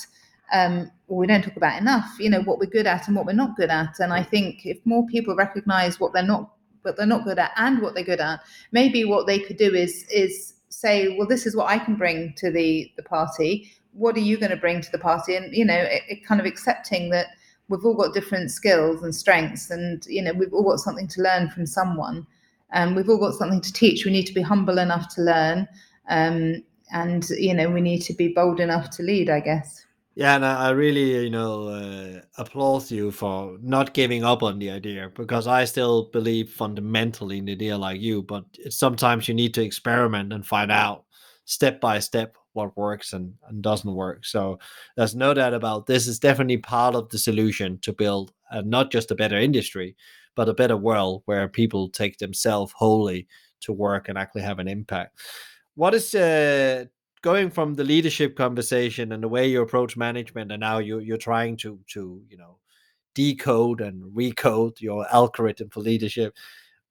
[0.52, 3.32] um, we don't talk about enough, you know, what we're good at and what we're
[3.32, 3.98] not good at.
[3.98, 6.50] And I think if more people recognize what they're not
[6.82, 8.40] what they're not good at and what they're good at,
[8.72, 12.34] maybe what they could do is is say, well, this is what I can bring
[12.38, 13.72] to the the party.
[13.92, 15.34] What are you going to bring to the party?
[15.34, 17.28] And you know, it, it kind of accepting that
[17.68, 21.22] we've all got different skills and strengths, and you know, we've all got something to
[21.22, 22.26] learn from someone,
[22.72, 24.04] and we've all got something to teach.
[24.04, 25.68] We need to be humble enough to learn,
[26.08, 29.30] um, and you know, we need to be bold enough to lead.
[29.30, 29.84] I guess.
[30.18, 34.68] Yeah, and I really, you know, uh, applaud you for not giving up on the
[34.68, 39.54] idea because I still believe fundamentally in the idea like you, but sometimes you need
[39.54, 41.04] to experiment and find out
[41.44, 44.26] step by step what works and, and doesn't work.
[44.26, 44.58] So
[44.96, 48.32] there's no doubt about this is definitely part of the solution to build
[48.64, 49.94] not just a better industry,
[50.34, 53.28] but a better world where people take themselves wholly
[53.60, 55.16] to work and actually have an impact.
[55.76, 56.86] What is uh,
[57.22, 61.16] going from the leadership conversation and the way you approach management and now you're you're
[61.16, 62.58] trying to to you know
[63.14, 66.36] decode and recode your algorithm for leadership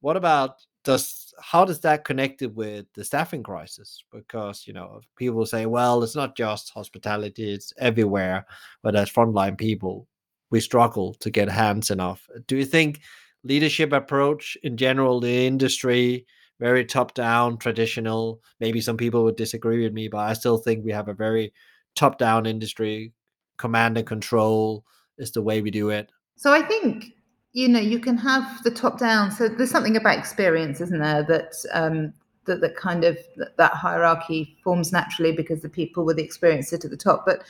[0.01, 0.55] what about
[0.88, 4.03] does how does that connect it with the staffing crisis?
[4.11, 8.45] Because you know people say well it's not just hospitality it's everywhere
[8.84, 10.07] But as frontline people
[10.49, 12.25] we struggle to get hands enough.
[12.47, 13.01] Do you think
[13.43, 16.25] leadership approach in general the industry
[16.59, 18.41] very top down, traditional.
[18.59, 21.53] Maybe some people would disagree with me, but I still think we have a very
[21.95, 23.13] top down industry.
[23.57, 24.83] Command and control
[25.17, 26.11] is the way we do it.
[26.35, 27.13] So I think
[27.53, 29.31] you know you can have the top down.
[29.31, 31.23] So there's something about experience, isn't there?
[31.23, 32.13] That um,
[32.45, 33.17] that that kind of
[33.57, 37.43] that hierarchy forms naturally because the people with the experience sit at the top, but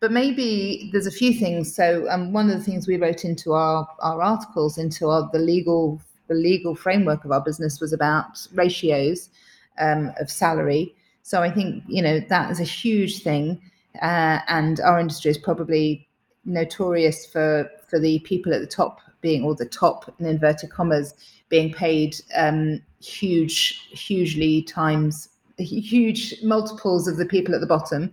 [0.00, 1.74] but maybe there's a few things.
[1.74, 5.38] So um, one of the things we wrote into our our articles, into our the
[5.38, 9.28] legal the legal framework of our business was about ratios
[9.78, 10.94] um, of salary.
[11.22, 13.60] So I think you know that is a huge thing,
[14.02, 16.08] uh, and our industry is probably
[16.44, 21.14] notorious for for the people at the top being, or the top in inverted commas,
[21.48, 28.12] being paid um, huge, hugely times, huge multiples of the people at the bottom.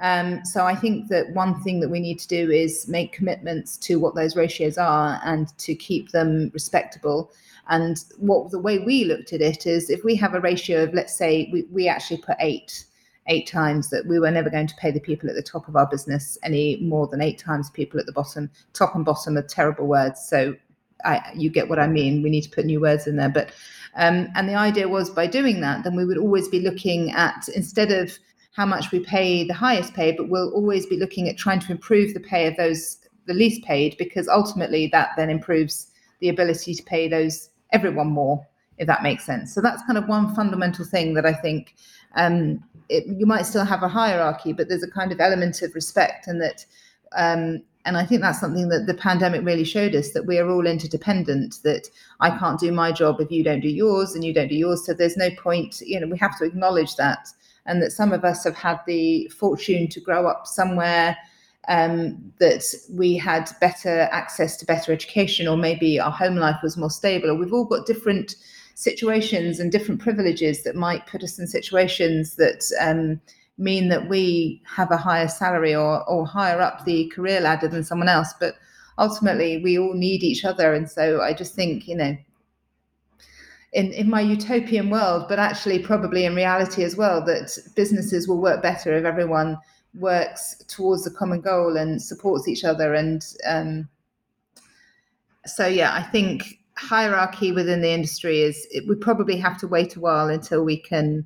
[0.00, 3.76] Um, so I think that one thing that we need to do is make commitments
[3.78, 7.32] to what those ratios are and to keep them respectable.
[7.68, 10.94] And what the way we looked at it is if we have a ratio of,
[10.94, 12.84] let's say, we, we actually put eight,
[13.26, 15.76] eight times that we were never going to pay the people at the top of
[15.76, 18.50] our business any more than eight times people at the bottom.
[18.72, 20.26] Top and bottom are terrible words.
[20.26, 20.54] So
[21.04, 22.22] I, you get what I mean.
[22.22, 23.28] We need to put new words in there.
[23.28, 23.50] But
[23.96, 27.48] um, and the idea was by doing that, then we would always be looking at
[27.54, 28.16] instead of
[28.58, 31.70] how much we pay the highest paid, but we'll always be looking at trying to
[31.70, 36.74] improve the pay of those the least paid because ultimately that then improves the ability
[36.74, 38.44] to pay those everyone more,
[38.78, 39.54] if that makes sense.
[39.54, 41.76] So that's kind of one fundamental thing that I think
[42.16, 45.72] um, it, you might still have a hierarchy, but there's a kind of element of
[45.76, 46.66] respect, and that,
[47.16, 50.50] um, and I think that's something that the pandemic really showed us that we are
[50.50, 51.60] all interdependent.
[51.62, 51.88] That
[52.18, 54.84] I can't do my job if you don't do yours, and you don't do yours.
[54.84, 55.80] So there's no point.
[55.80, 57.28] You know, we have to acknowledge that,
[57.68, 61.16] and that some of us have had the fortune to grow up somewhere
[61.68, 66.76] um, that we had better access to better education, or maybe our home life was
[66.76, 68.34] more stable, or we've all got different
[68.74, 73.20] situations and different privileges that might put us in situations that um,
[73.58, 77.84] mean that we have a higher salary or, or higher up the career ladder than
[77.84, 78.32] someone else.
[78.40, 78.54] But
[78.96, 80.72] ultimately, we all need each other.
[80.72, 82.16] And so I just think, you know,
[83.72, 88.40] in, in my utopian world, but actually probably in reality as well, that businesses will
[88.40, 89.58] work better if everyone
[89.94, 92.94] works towards a common goal and supports each other.
[92.94, 93.88] And um,
[95.46, 99.96] so, yeah, I think hierarchy within the industry is it, we probably have to wait
[99.96, 101.24] a while until we can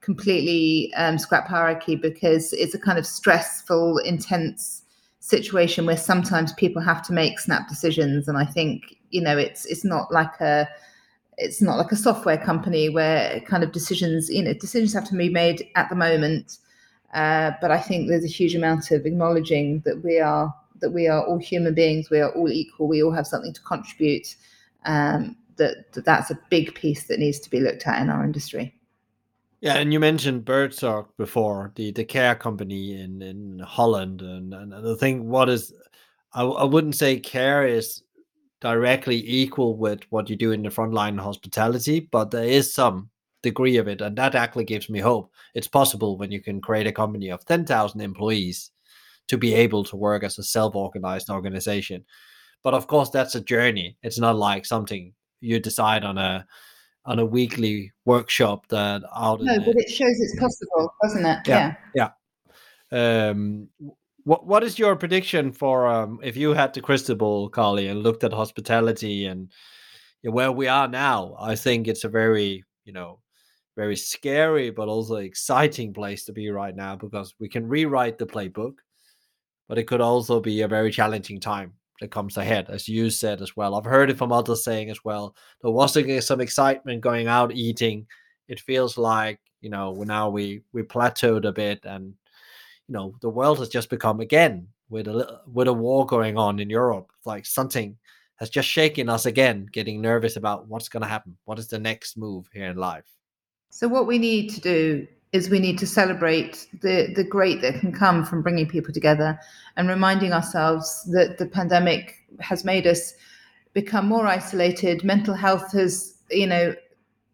[0.00, 4.82] completely um, scrap hierarchy because it's a kind of stressful, intense
[5.20, 8.28] situation where sometimes people have to make snap decisions.
[8.28, 10.68] And I think you know it's it's not like a
[11.38, 15.16] it's not like a software company where kind of decisions you know decisions have to
[15.16, 16.58] be made at the moment
[17.14, 21.06] uh, but I think there's a huge amount of acknowledging that we are that we
[21.06, 22.10] are all human beings.
[22.10, 22.88] We are all equal.
[22.88, 24.34] We all have something to contribute.
[24.84, 28.24] Um, that, that that's a big piece that needs to be looked at in our
[28.24, 28.74] industry.
[29.60, 34.20] Yeah, and you mentioned Buurtzorg before, the, the care company in, in Holland.
[34.20, 35.72] And, and the thing, what is,
[36.34, 38.02] I, I wouldn't say care is
[38.64, 43.10] directly equal with what you do in the frontline hospitality, but there is some
[43.42, 44.00] degree of it.
[44.00, 45.30] And that actually gives me hope.
[45.54, 48.70] It's possible when you can create a company of 10,000 employees
[49.28, 52.06] to be able to work as a self organized organization.
[52.62, 53.98] But of course, that's a journey.
[54.02, 55.12] It's not like something
[55.42, 56.46] you decide on a
[57.04, 61.74] on a weekly workshop that out no but it shows it's possible doesn't it yeah
[61.94, 62.08] yeah,
[62.90, 63.28] yeah.
[63.28, 63.68] um
[64.24, 68.02] what what is your prediction for um if you had the crystal ball carly and
[68.02, 69.52] looked at hospitality and
[70.22, 73.20] where we are now i think it's a very you know
[73.76, 78.26] very scary but also exciting place to be right now because we can rewrite the
[78.26, 78.74] playbook,
[79.68, 83.40] but it could also be a very challenging time that comes ahead, as you said
[83.40, 83.74] as well.
[83.74, 85.34] I've heard it from others saying as well.
[85.62, 85.96] There was
[86.26, 88.06] some excitement going out eating.
[88.48, 92.14] It feels like you know now we we plateaued a bit, and
[92.88, 96.58] you know the world has just become again with a with a war going on
[96.58, 97.96] in Europe, like something
[98.36, 101.36] has just shaken us again, getting nervous about what's going to happen.
[101.44, 103.04] What is the next move here in life?
[103.70, 107.80] So what we need to do is we need to celebrate the the great that
[107.80, 109.38] can come from bringing people together
[109.76, 113.14] and reminding ourselves that the pandemic has made us
[113.72, 116.72] become more isolated mental health has you know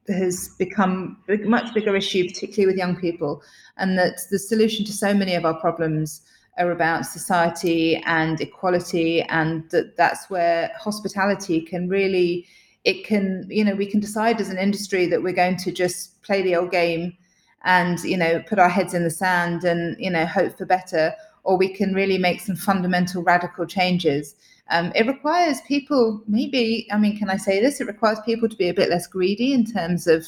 [0.09, 3.43] has become a much bigger issue particularly with young people
[3.77, 6.23] and that the solution to so many of our problems
[6.59, 12.47] are about society and equality and that that's where hospitality can really
[12.85, 16.21] it can you know we can decide as an industry that we're going to just
[16.23, 17.17] play the old game
[17.65, 21.13] and you know put our heads in the sand and you know hope for better
[21.45, 24.35] or we can really make some fundamental radical changes
[24.71, 27.81] um, it requires people maybe i mean can i say this?
[27.81, 30.27] It requires people to be a bit less greedy in terms of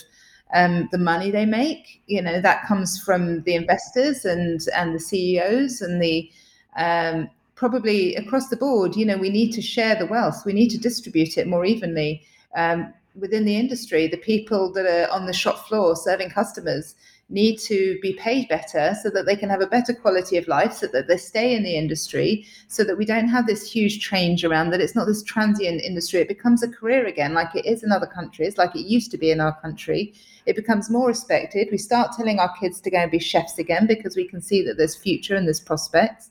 [0.54, 2.02] um, the money they make.
[2.06, 6.30] You know that comes from the investors and and the ceos and the
[6.76, 10.44] um, probably across the board you know we need to share the wealth.
[10.44, 12.22] We need to distribute it more evenly
[12.54, 16.94] um, within the industry, the people that are on the shop floor serving customers
[17.32, 20.72] need to be paid better so that they can have a better quality of life,
[20.72, 24.44] so that they stay in the industry, so that we don't have this huge change
[24.44, 26.20] around that it's not this transient industry.
[26.20, 29.18] It becomes a career again, like it is in other countries, like it used to
[29.18, 30.12] be in our country.
[30.44, 31.68] It becomes more respected.
[31.70, 34.62] We start telling our kids to go and be chefs again because we can see
[34.64, 36.30] that there's future and there's prospects.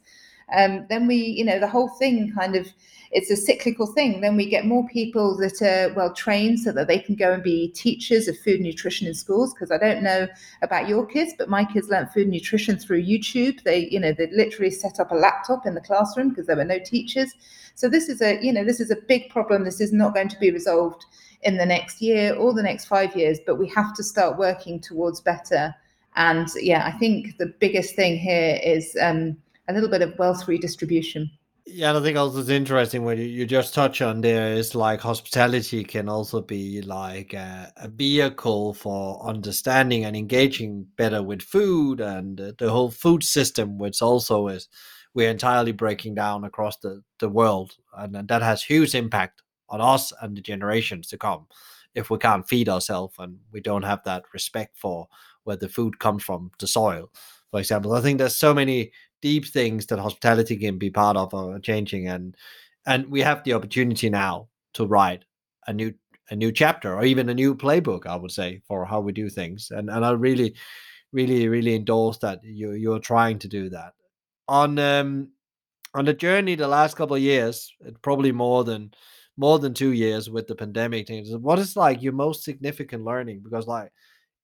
[0.55, 2.67] Um, then we, you know, the whole thing kind of
[3.11, 4.21] it's a cyclical thing.
[4.21, 7.43] Then we get more people that are well trained so that they can go and
[7.43, 9.53] be teachers of food and nutrition in schools.
[9.53, 10.27] Because I don't know
[10.61, 13.63] about your kids, but my kids learned food and nutrition through YouTube.
[13.63, 16.63] They, you know, they literally set up a laptop in the classroom because there were
[16.63, 17.33] no teachers.
[17.75, 19.65] So this is a, you know, this is a big problem.
[19.65, 21.05] This is not going to be resolved
[21.43, 24.79] in the next year or the next five years, but we have to start working
[24.79, 25.75] towards better.
[26.15, 29.37] And yeah, I think the biggest thing here is um,
[29.69, 31.29] a little bit of wealth redistribution.
[31.65, 35.83] Yeah, I think also it's interesting what you, just touch on there is like hospitality
[35.83, 42.55] can also be like a, a vehicle for understanding and engaging better with food and
[42.57, 44.69] the whole food system, which also is
[45.13, 47.75] we're entirely breaking down across the, the world.
[47.95, 51.45] And that has huge impact on us and the generations to come
[51.93, 55.07] if we can't feed ourselves and we don't have that respect for
[55.43, 57.11] where the food comes from, the soil,
[57.51, 57.93] for example.
[57.93, 58.91] I think there's so many
[59.21, 62.35] deep things that hospitality can be part of are changing and
[62.85, 65.23] and we have the opportunity now to write
[65.67, 65.93] a new
[66.29, 69.29] a new chapter or even a new playbook i would say for how we do
[69.29, 70.55] things and and i really
[71.11, 73.93] really really endorse that you you're trying to do that.
[74.47, 75.29] On um
[75.93, 78.93] on the journey the last couple of years probably more than
[79.37, 83.41] more than two years with the pandemic things what is like your most significant learning?
[83.43, 83.91] Because like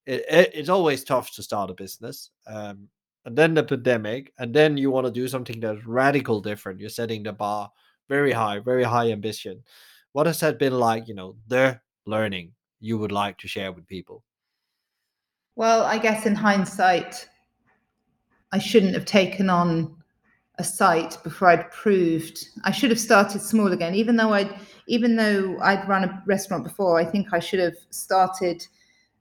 [0.05, 2.87] it, it, it's always tough to start a business um
[3.27, 6.79] and then the pandemic, and then you want to do something that's radical different.
[6.79, 7.69] You're setting the bar
[8.07, 9.63] very high, very high ambition.
[10.13, 13.85] What has that been like, you know, the learning you would like to share with
[13.85, 14.23] people?
[15.57, 17.27] Well, I guess in hindsight,
[18.53, 19.97] I shouldn't have taken on
[20.57, 23.93] a site before I'd proved I should have started small again.
[23.93, 24.57] Even though I'd
[24.87, 28.65] even though I'd run a restaurant before, I think I should have started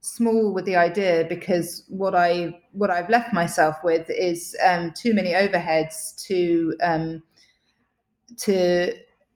[0.07, 5.13] small with the idea because what I what I've left myself with is um, too
[5.13, 7.23] many overheads to um,
[8.39, 8.93] to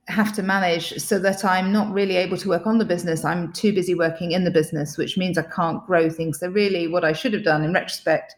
[0.09, 3.25] have to manage so that I'm not really able to work on the business.
[3.25, 6.39] I'm too busy working in the business, which means I can't grow things.
[6.39, 8.37] So really, what I should have done in retrospect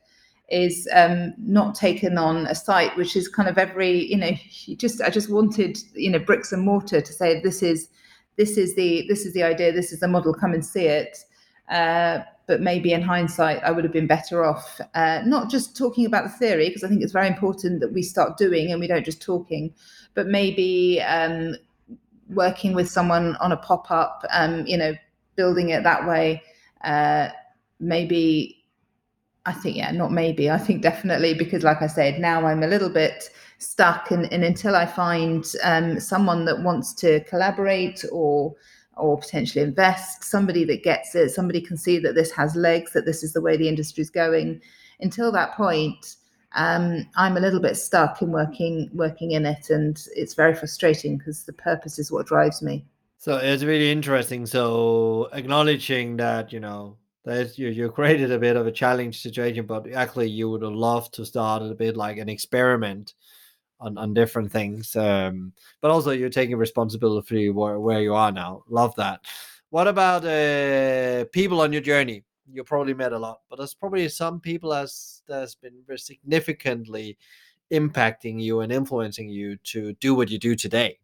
[0.49, 4.33] is um, not taken on a site which is kind of every you know
[4.77, 7.89] just I just wanted you know bricks and mortar to say this is
[8.37, 11.19] this is the this is the idea this is the model come and see it
[11.69, 16.07] uh, but maybe in hindsight, I would have been better off uh, not just talking
[16.07, 18.87] about the theory, because I think it's very important that we start doing and we
[18.87, 19.73] don't just talking,
[20.15, 21.57] but maybe um,
[22.29, 24.95] working with someone on a pop up, um, you know,
[25.37, 26.43] building it that way.
[26.83, 27.29] Uh,
[27.79, 28.65] maybe,
[29.47, 32.67] I think, yeah, not maybe, I think definitely, because like I said, now I'm a
[32.67, 38.55] little bit stuck, and, and until I find um, someone that wants to collaborate or
[38.97, 43.07] or potentially invest, somebody that gets it, somebody can see that this has legs, that
[43.07, 44.61] this is the way the industry is going.
[45.01, 46.17] Until that point,
[46.55, 51.19] um, I'm a little bit stuck in working working in it, and it's very frustrating
[51.19, 52.85] because the purpose is what drives me.
[53.19, 54.47] So it's really interesting.
[54.47, 59.65] So acknowledging that you know that you you created a bit of a challenge situation,
[59.67, 63.15] but actually you would have loved to start a bit like an experiment
[63.83, 64.97] on, on different things.
[64.97, 68.63] Um, but also you're taking responsibility where, where you are now.
[68.69, 69.21] Love that.
[69.71, 72.25] What about uh, people on your journey?
[72.51, 77.17] You probably met a lot, but there's probably some people as that's been significantly
[77.73, 80.99] impacting you and influencing you to do what you do today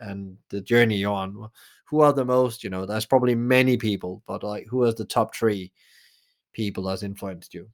[0.00, 1.50] and the journey you're on.
[1.90, 5.04] Who are the most, you know, there's probably many people, but like who are the
[5.04, 5.72] top three
[6.52, 7.68] people that's influenced you?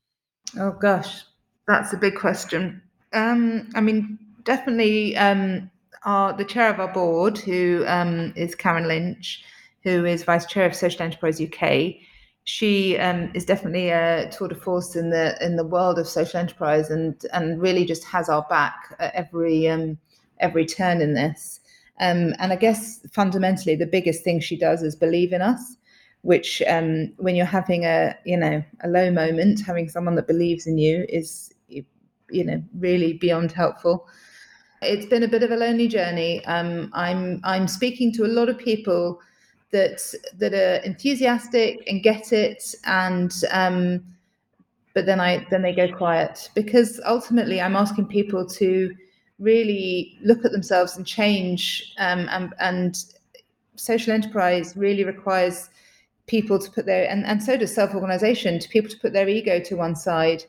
[0.59, 1.22] Oh gosh,
[1.68, 2.82] that's a big question.
[3.12, 5.70] Um, I mean, definitely um,
[6.05, 9.45] our, the chair of our board, who um, is Karen Lynch,
[9.82, 11.95] who is vice chair of Social Enterprise UK.
[12.45, 16.40] She um, is definitely a tour de force in the in the world of social
[16.40, 19.97] enterprise, and and really just has our back at every um,
[20.40, 21.61] every turn in this.
[22.01, 25.76] Um, and I guess fundamentally, the biggest thing she does is believe in us.
[26.22, 30.66] Which, um, when you're having a you know a low moment, having someone that believes
[30.66, 31.53] in you is
[32.32, 34.09] you know really beyond helpful.
[34.83, 36.45] It's been a bit of a lonely journey.
[36.47, 39.20] Um, I'm I'm speaking to a lot of people
[39.70, 40.01] that
[40.39, 44.05] that are enthusiastic and get it, and um,
[44.95, 48.95] but then I then they go quiet because ultimately I'm asking people to
[49.39, 51.95] really look at themselves and change.
[51.99, 53.05] Um, and, and
[53.76, 55.70] social enterprise really requires
[56.26, 59.59] people to put their and, and so does self-organization to people to put their ego
[59.59, 60.45] to one side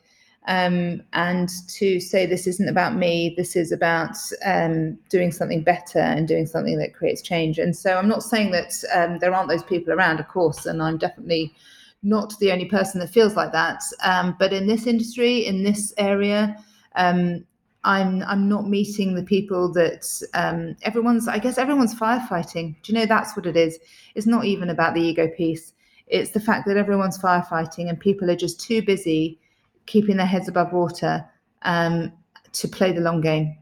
[0.46, 6.00] um, and to say this isn't about me, this is about um, doing something better
[6.00, 7.58] and doing something that creates change.
[7.58, 10.82] And so I'm not saying that um, there aren't those people around, of course, and
[10.82, 11.54] I'm definitely
[12.02, 13.82] not the only person that feels like that.
[14.02, 16.62] Um, but in this industry, in this area,
[16.94, 17.46] um,
[17.84, 21.28] I'm I'm not meeting the people that um, everyone's.
[21.28, 22.76] I guess everyone's firefighting.
[22.82, 23.78] Do you know that's what it is?
[24.14, 25.72] It's not even about the ego piece.
[26.06, 29.38] It's the fact that everyone's firefighting and people are just too busy
[29.86, 31.24] keeping their heads above water
[31.62, 32.12] um,
[32.52, 33.56] to play the long game.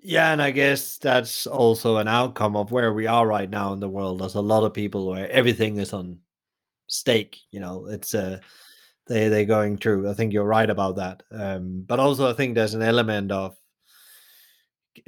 [0.00, 3.80] Yeah, and I guess that's also an outcome of where we are right now in
[3.80, 4.20] the world.
[4.20, 6.18] There's a lot of people where everything is on
[6.86, 7.38] stake.
[7.50, 8.38] You know, it's uh,
[9.06, 10.08] they they're going through.
[10.08, 11.22] I think you're right about that.
[11.30, 13.56] Um, but also, I think there's an element of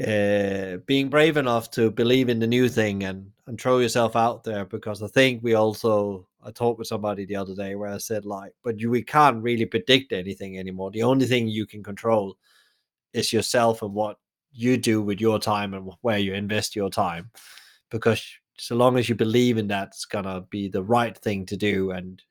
[0.05, 4.45] uh, being brave enough to believe in the new thing and and throw yourself out
[4.45, 7.99] there because I think we also I talked with somebody the other day where I
[7.99, 10.91] said like, but you we can't really predict anything anymore.
[10.91, 12.37] The only thing you can control
[13.13, 14.19] is yourself and what
[14.53, 17.31] you do with your time and where you invest your time,
[17.91, 18.25] because
[18.57, 21.91] so long as you believe in that, it's gonna be the right thing to do,
[21.91, 22.23] and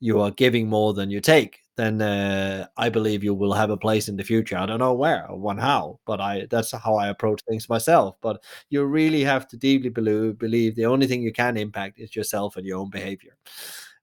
[0.00, 3.76] you are giving more than you take then uh, I believe you will have a
[3.76, 4.58] place in the future.
[4.58, 8.16] I don't know where or how, but I that's how I approach things myself.
[8.20, 12.14] But you really have to deeply believe, believe the only thing you can impact is
[12.14, 13.36] yourself and your own behavior.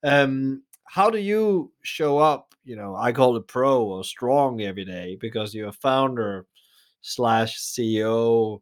[0.03, 2.55] Um, how do you show up?
[2.63, 6.47] You know, I call it pro or strong every day because you're a founder
[7.01, 8.61] slash CEO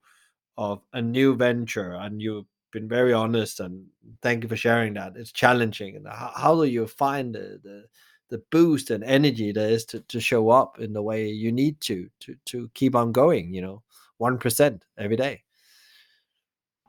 [0.58, 3.86] of a new venture and you've been very honest and
[4.22, 5.14] thank you for sharing that.
[5.16, 5.95] It's challenging.
[5.95, 7.86] And how, how do you find the, the
[8.30, 11.80] the boost and energy there is to, to show up in the way you need
[11.82, 13.82] to to to keep on going you know
[14.17, 15.43] one percent every day.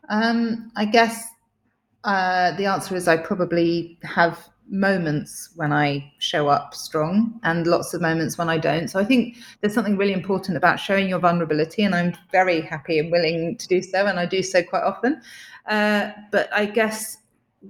[0.09, 1.27] Um i guess
[2.05, 7.95] uh the answer is i probably have moments when i show up strong and lots
[7.95, 8.89] of moments when i don't.
[8.89, 12.99] So i think there's something really important about showing your vulnerability and i'm very happy
[12.99, 15.21] and willing to do so and i do so quite often.
[15.67, 17.19] Uh, but i guess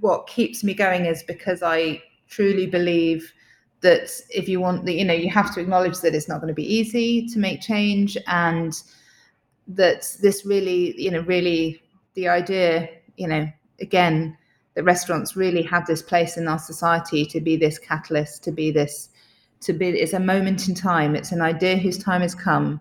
[0.00, 3.32] what keeps me going is because i truly believe
[3.80, 6.54] that if you want you know you have to acknowledge that it's not going to
[6.54, 8.82] be easy to make change and
[9.68, 11.82] that this really you know really
[12.14, 13.46] the idea you know
[13.80, 14.36] again
[14.74, 18.70] that restaurants really have this place in our society to be this catalyst to be
[18.70, 19.10] this
[19.60, 21.14] to be it's a moment in time.
[21.16, 22.80] It's an idea whose time has come.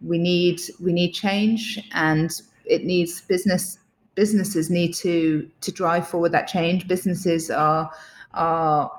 [0.00, 2.30] We need we need change and
[2.64, 3.78] it needs business
[4.14, 6.88] businesses need to to drive forward that change.
[6.88, 7.90] Businesses are
[8.34, 8.90] are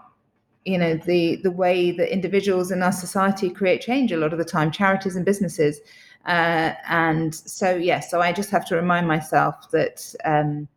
[0.68, 4.39] you know the the way that individuals in our society create change a lot of
[4.39, 5.80] the time charities and businesses.
[6.26, 10.68] Uh, and so yes yeah, so i just have to remind myself that um,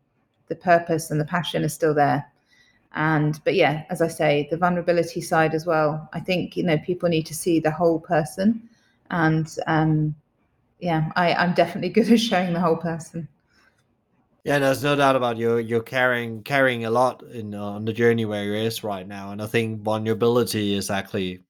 [0.47, 2.25] the purpose and the passion is still there.
[2.93, 6.09] And but yeah as i say the vulnerability side as well.
[6.13, 8.69] I think you know people need to see the whole person.
[9.09, 10.15] And um,
[10.79, 13.27] yeah I, i'm definitely good at showing the whole person
[14.43, 15.57] yeah, there's no doubt about you.
[15.57, 19.31] You're carrying carrying a lot in uh, on the journey where you is right now,
[19.31, 21.43] and I think vulnerability is actually,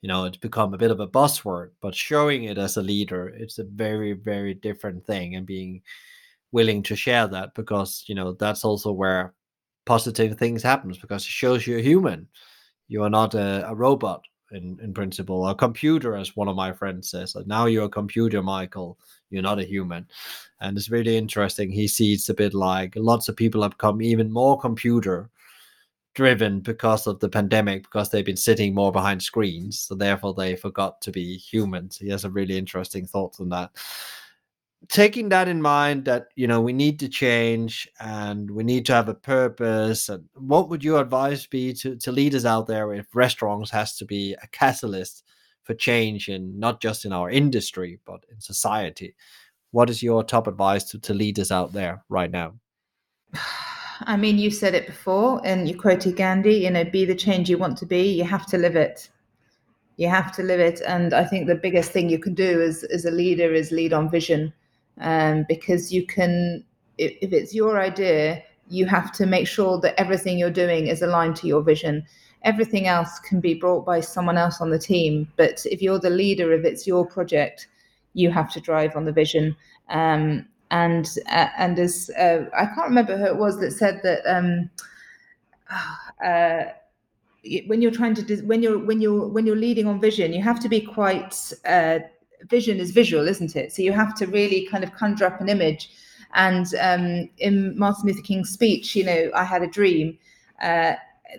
[0.00, 1.70] you know, it's become a bit of a buzzword.
[1.80, 5.82] But showing it as a leader, it's a very very different thing, and being
[6.52, 9.34] willing to share that because you know that's also where
[9.86, 12.28] positive things happens because it shows you're human.
[12.88, 14.22] You are not a, a robot
[14.52, 17.36] in, in principle, a computer, as one of my friends says.
[17.46, 18.98] Now you're a computer, Michael.
[19.30, 20.06] You're not a human.
[20.60, 21.70] And it's really interesting.
[21.70, 25.30] He sees a bit like lots of people have become even more computer
[26.14, 29.80] driven because of the pandemic, because they've been sitting more behind screens.
[29.80, 31.96] So therefore they forgot to be humans.
[31.98, 33.70] He has a really interesting thoughts on that
[34.86, 38.92] taking that in mind that you know we need to change and we need to
[38.92, 43.06] have a purpose and what would your advice be to, to leaders out there if
[43.14, 45.24] restaurants has to be a catalyst
[45.64, 49.14] for change in not just in our industry but in society?
[49.72, 52.54] What is your top advice to, to leaders out there right now?
[54.02, 57.50] I mean you said it before and you quoted gandhi you know be the change
[57.50, 59.10] you want to be you have to live it.
[59.96, 60.80] You have to live it.
[60.86, 63.92] And i think the biggest thing you can do as, as a leader is lead
[63.92, 64.54] on vision
[65.00, 66.64] um, because you can,
[66.98, 71.02] if, if it's your idea, you have to make sure that everything you're doing is
[71.02, 72.04] aligned to your vision.
[72.42, 76.10] Everything else can be brought by someone else on the team, but if you're the
[76.10, 77.68] leader, if it's your project,
[78.14, 79.56] you have to drive on the vision.
[79.88, 84.20] Um, and uh, and as uh, I can't remember who it was that said that
[84.26, 84.70] um,
[86.24, 86.64] uh,
[87.66, 90.60] when you're trying to when you're when you're when you're leading on vision, you have
[90.60, 92.00] to be quite uh,
[92.44, 93.72] vision is visual, isn't it?
[93.72, 95.90] So you have to really kind of conjure up an image.
[96.34, 100.18] And um, in Martin Luther King's speech, you know, I had a dream.
[100.62, 100.94] Uh,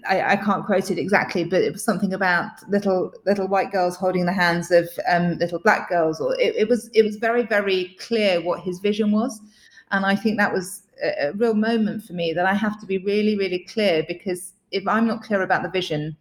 [0.07, 3.95] I, I, can't quote it exactly, but it was something about little little white girls
[3.95, 7.43] holding the hands of um, little black girls, or it, it, was it was very
[7.43, 9.41] very clear what his vision was,
[9.91, 12.85] and I think that was a, a real moment for me that I have to
[12.85, 16.15] be really really clear because if I'm not clear about the vision,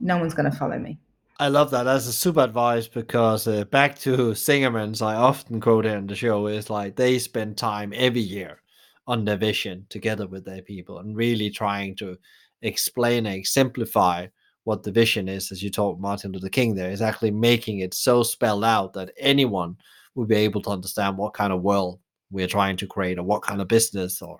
[0.00, 0.98] no one's going to follow me.
[1.40, 1.82] I love that.
[1.82, 6.14] That's a super advice because uh, back to Zingerman's, I often quote it on the
[6.14, 8.62] show is like they spend time every year
[9.08, 12.16] on their vision together with their people and really trying to
[12.62, 14.28] explain and exemplify
[14.62, 15.50] what the vision is.
[15.50, 19.12] As you talk Martin Luther King, there is actually making it so spelled out that
[19.18, 19.76] anyone
[20.14, 21.98] will be able to understand what kind of world
[22.30, 24.38] we're trying to create or what kind of business or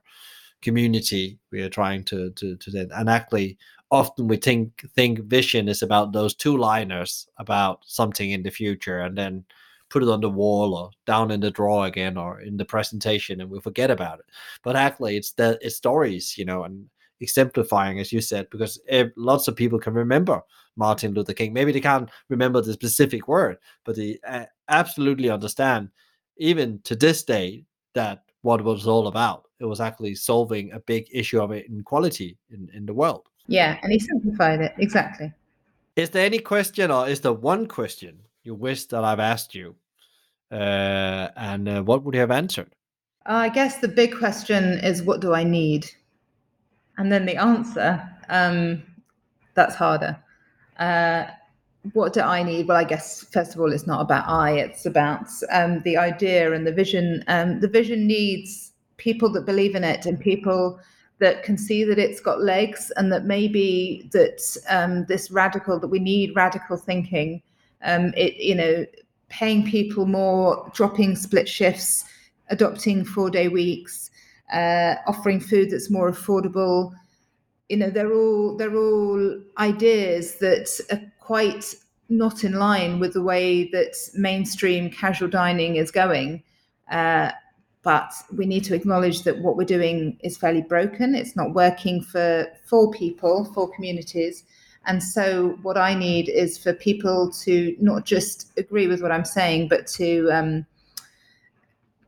[0.65, 3.57] community we are trying to to to and actually
[3.91, 9.01] often we think think vision is about those two liners about something in the future
[9.01, 9.45] and then
[9.91, 13.41] put it on the wall or down in the drawer again or in the presentation
[13.41, 14.25] and we forget about it.
[14.65, 16.87] But actually it's the it's stories you know and
[17.21, 18.81] exemplifying as you said because
[19.17, 20.43] lots of people can remember
[20.77, 21.53] martin luther king.
[21.53, 25.91] Maybe they can't remember the specific word but they uh, absolutely understand
[26.39, 30.81] even to this day that what it was all about it was actually solving a
[30.81, 35.33] big issue of inequality in, in the world yeah, and he simplified it exactly.
[35.97, 39.75] Is there any question, or is there one question you wish that I've asked you,
[40.51, 42.75] uh, and uh, what would you have answered?
[43.27, 45.91] I guess the big question is, what do I need?
[46.99, 48.83] And then the answer, um,
[49.55, 50.17] that's harder.
[50.79, 51.27] Uh,
[51.93, 52.67] what do I need?
[52.67, 56.53] Well, I guess first of all, it's not about I; it's about um, the idea
[56.53, 57.23] and the vision.
[57.29, 60.79] Um, the vision needs people that believe in it and people
[61.19, 65.89] that can see that it's got legs and that maybe that um, this radical that
[65.89, 67.41] we need radical thinking
[67.83, 68.85] um, it you know
[69.29, 72.05] paying people more dropping split shifts
[72.51, 74.11] adopting four day weeks
[74.53, 76.93] uh, offering food that's more affordable.
[77.69, 81.75] You know they're all they're all ideas that are quite
[82.11, 86.43] not in line with the way that mainstream casual dining is going
[86.91, 87.31] uh,
[87.85, 91.15] but we need to acknowledge that what we're doing is fairly broken.
[91.15, 94.45] It's not working for for people, for communities.
[94.87, 99.25] And so, what I need is for people to not just agree with what I'm
[99.25, 100.67] saying, but to um,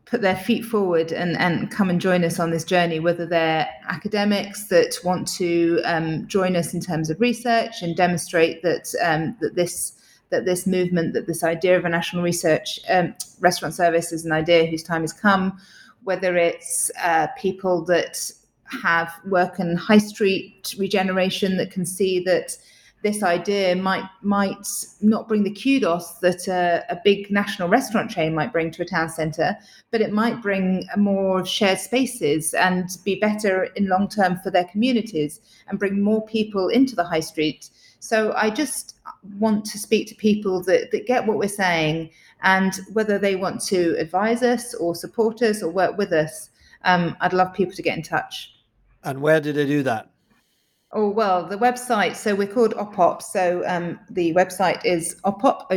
[0.07, 3.68] put their feet forward and, and come and join us on this journey, whether they're
[3.89, 9.37] academics that want to um, join us in terms of research and demonstrate that um,
[9.41, 9.95] that this
[10.31, 14.33] that this movement, that this idea of a national research um, restaurant service is an
[14.33, 15.59] idea whose time has come,
[16.05, 18.31] whether it's uh, people that
[18.70, 22.57] have work in high street regeneration that can see that
[23.03, 24.66] this idea might might
[25.01, 28.87] not bring the kudos that a, a, big national restaurant chain might bring to a
[28.87, 29.57] town centre,
[29.93, 34.64] but it might bring more shared spaces and be better in long term for their
[34.64, 37.70] communities and bring more people into the high street.
[38.07, 38.94] So I just
[39.38, 42.11] want to speak to people that, that get what we're saying
[42.42, 46.50] and whether they want to advise us or support us or work with us.
[46.84, 48.54] Um, I'd love people to get in touch.
[49.02, 50.11] And where do they do that?
[50.92, 53.22] Oh, well, the website, so we're called OPOP.
[53.22, 55.76] So um, the website is opop.org.uk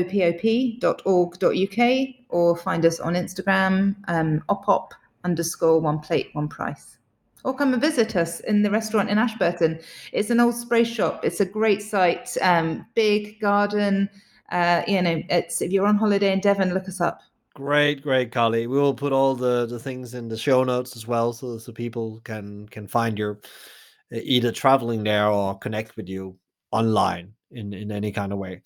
[2.30, 4.92] or find us on Instagram, um, OPOP
[5.24, 6.99] underscore one plate, one price.
[7.44, 9.80] Or come and visit us in the restaurant in Ashburton.
[10.12, 11.24] It's an old spray shop.
[11.24, 14.10] It's a great site, um, big garden.
[14.52, 17.22] Uh, you know, it's if you're on holiday in Devon, look us up.
[17.54, 18.68] Great, great, Carly.
[18.68, 21.72] We will put all the, the things in the show notes as well, so so
[21.72, 23.40] people can can find your
[24.12, 26.38] either traveling there or connect with you
[26.72, 28.62] online in in any kind of way.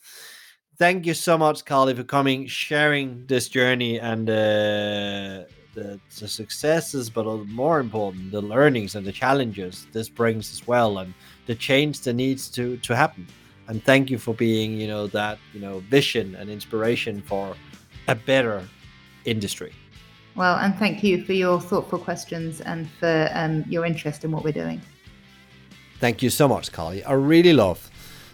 [0.78, 5.44] Thank you so much, Carly, for coming, sharing this journey and uh,
[5.74, 11.00] the, the successes, but more important, the learnings and the challenges this brings as well,
[11.00, 11.14] and
[11.46, 13.28] the change that needs to to happen.
[13.68, 17.56] And thank you for being, you know, that you know vision and inspiration for
[18.08, 18.68] a better
[19.26, 19.74] industry.
[20.36, 24.44] Well, and thank you for your thoughtful questions and for um, your interest in what
[24.44, 24.82] we're doing.
[26.00, 27.04] Thank you so much, Carly.
[27.04, 27.90] I really love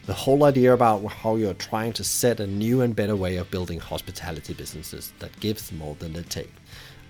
[0.06, 3.52] the whole idea about how you're trying to set a new and better way of
[3.52, 6.52] building hospitality businesses that gives more than they take.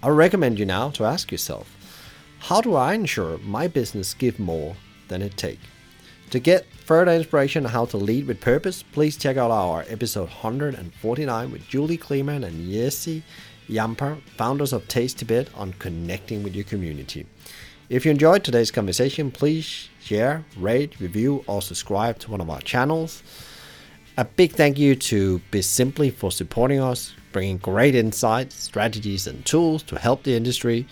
[0.02, 1.76] I recommend you now to ask yourself,
[2.39, 4.78] how do I ensure my business give more
[5.10, 5.60] than it take?
[6.30, 10.30] To get further inspiration on how to lead with purpose, please check out our episode
[10.30, 13.24] 149 with Julie Kleeman and Yeshi
[13.70, 17.26] Jampa, founders of Taste Tibet, on connecting with your community.
[17.89, 22.62] If you enjoyed today's conversation, please share, rate, review, or subscribe to one of our
[22.62, 23.22] channels.
[24.16, 29.84] A big thank you to BizSimply for supporting us bringing great insights, strategies, and tools
[29.84, 30.88] to help the industry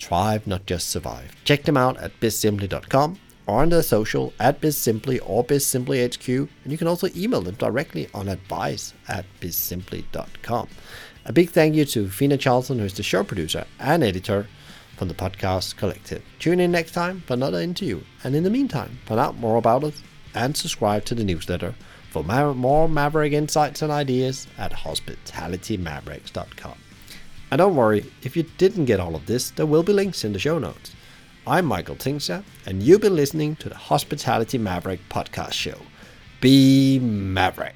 [0.00, 1.32] thrive, not just survive.
[1.44, 6.78] Check them out at bizsimply.com or on their social at bizsimply or bizsimplyhq, and you
[6.78, 10.68] can also email them directly on advice at bizsimply.com.
[11.26, 14.46] A big thank you to Fina Charlton, who is the show producer and editor
[14.96, 16.22] from the podcast collective.
[16.38, 19.84] Tune in next time for another interview, and in the meantime, find out more about
[19.84, 20.02] us
[20.34, 21.74] and subscribe to the newsletter
[22.10, 26.74] for more Maverick insights and ideas at hospitalitymavericks.com.
[27.52, 30.32] And don't worry, if you didn't get all of this, there will be links in
[30.32, 30.94] the show notes.
[31.46, 35.78] I'm Michael Tingsager, and you've been listening to the Hospitality Maverick podcast show.
[36.40, 37.74] Be Maverick.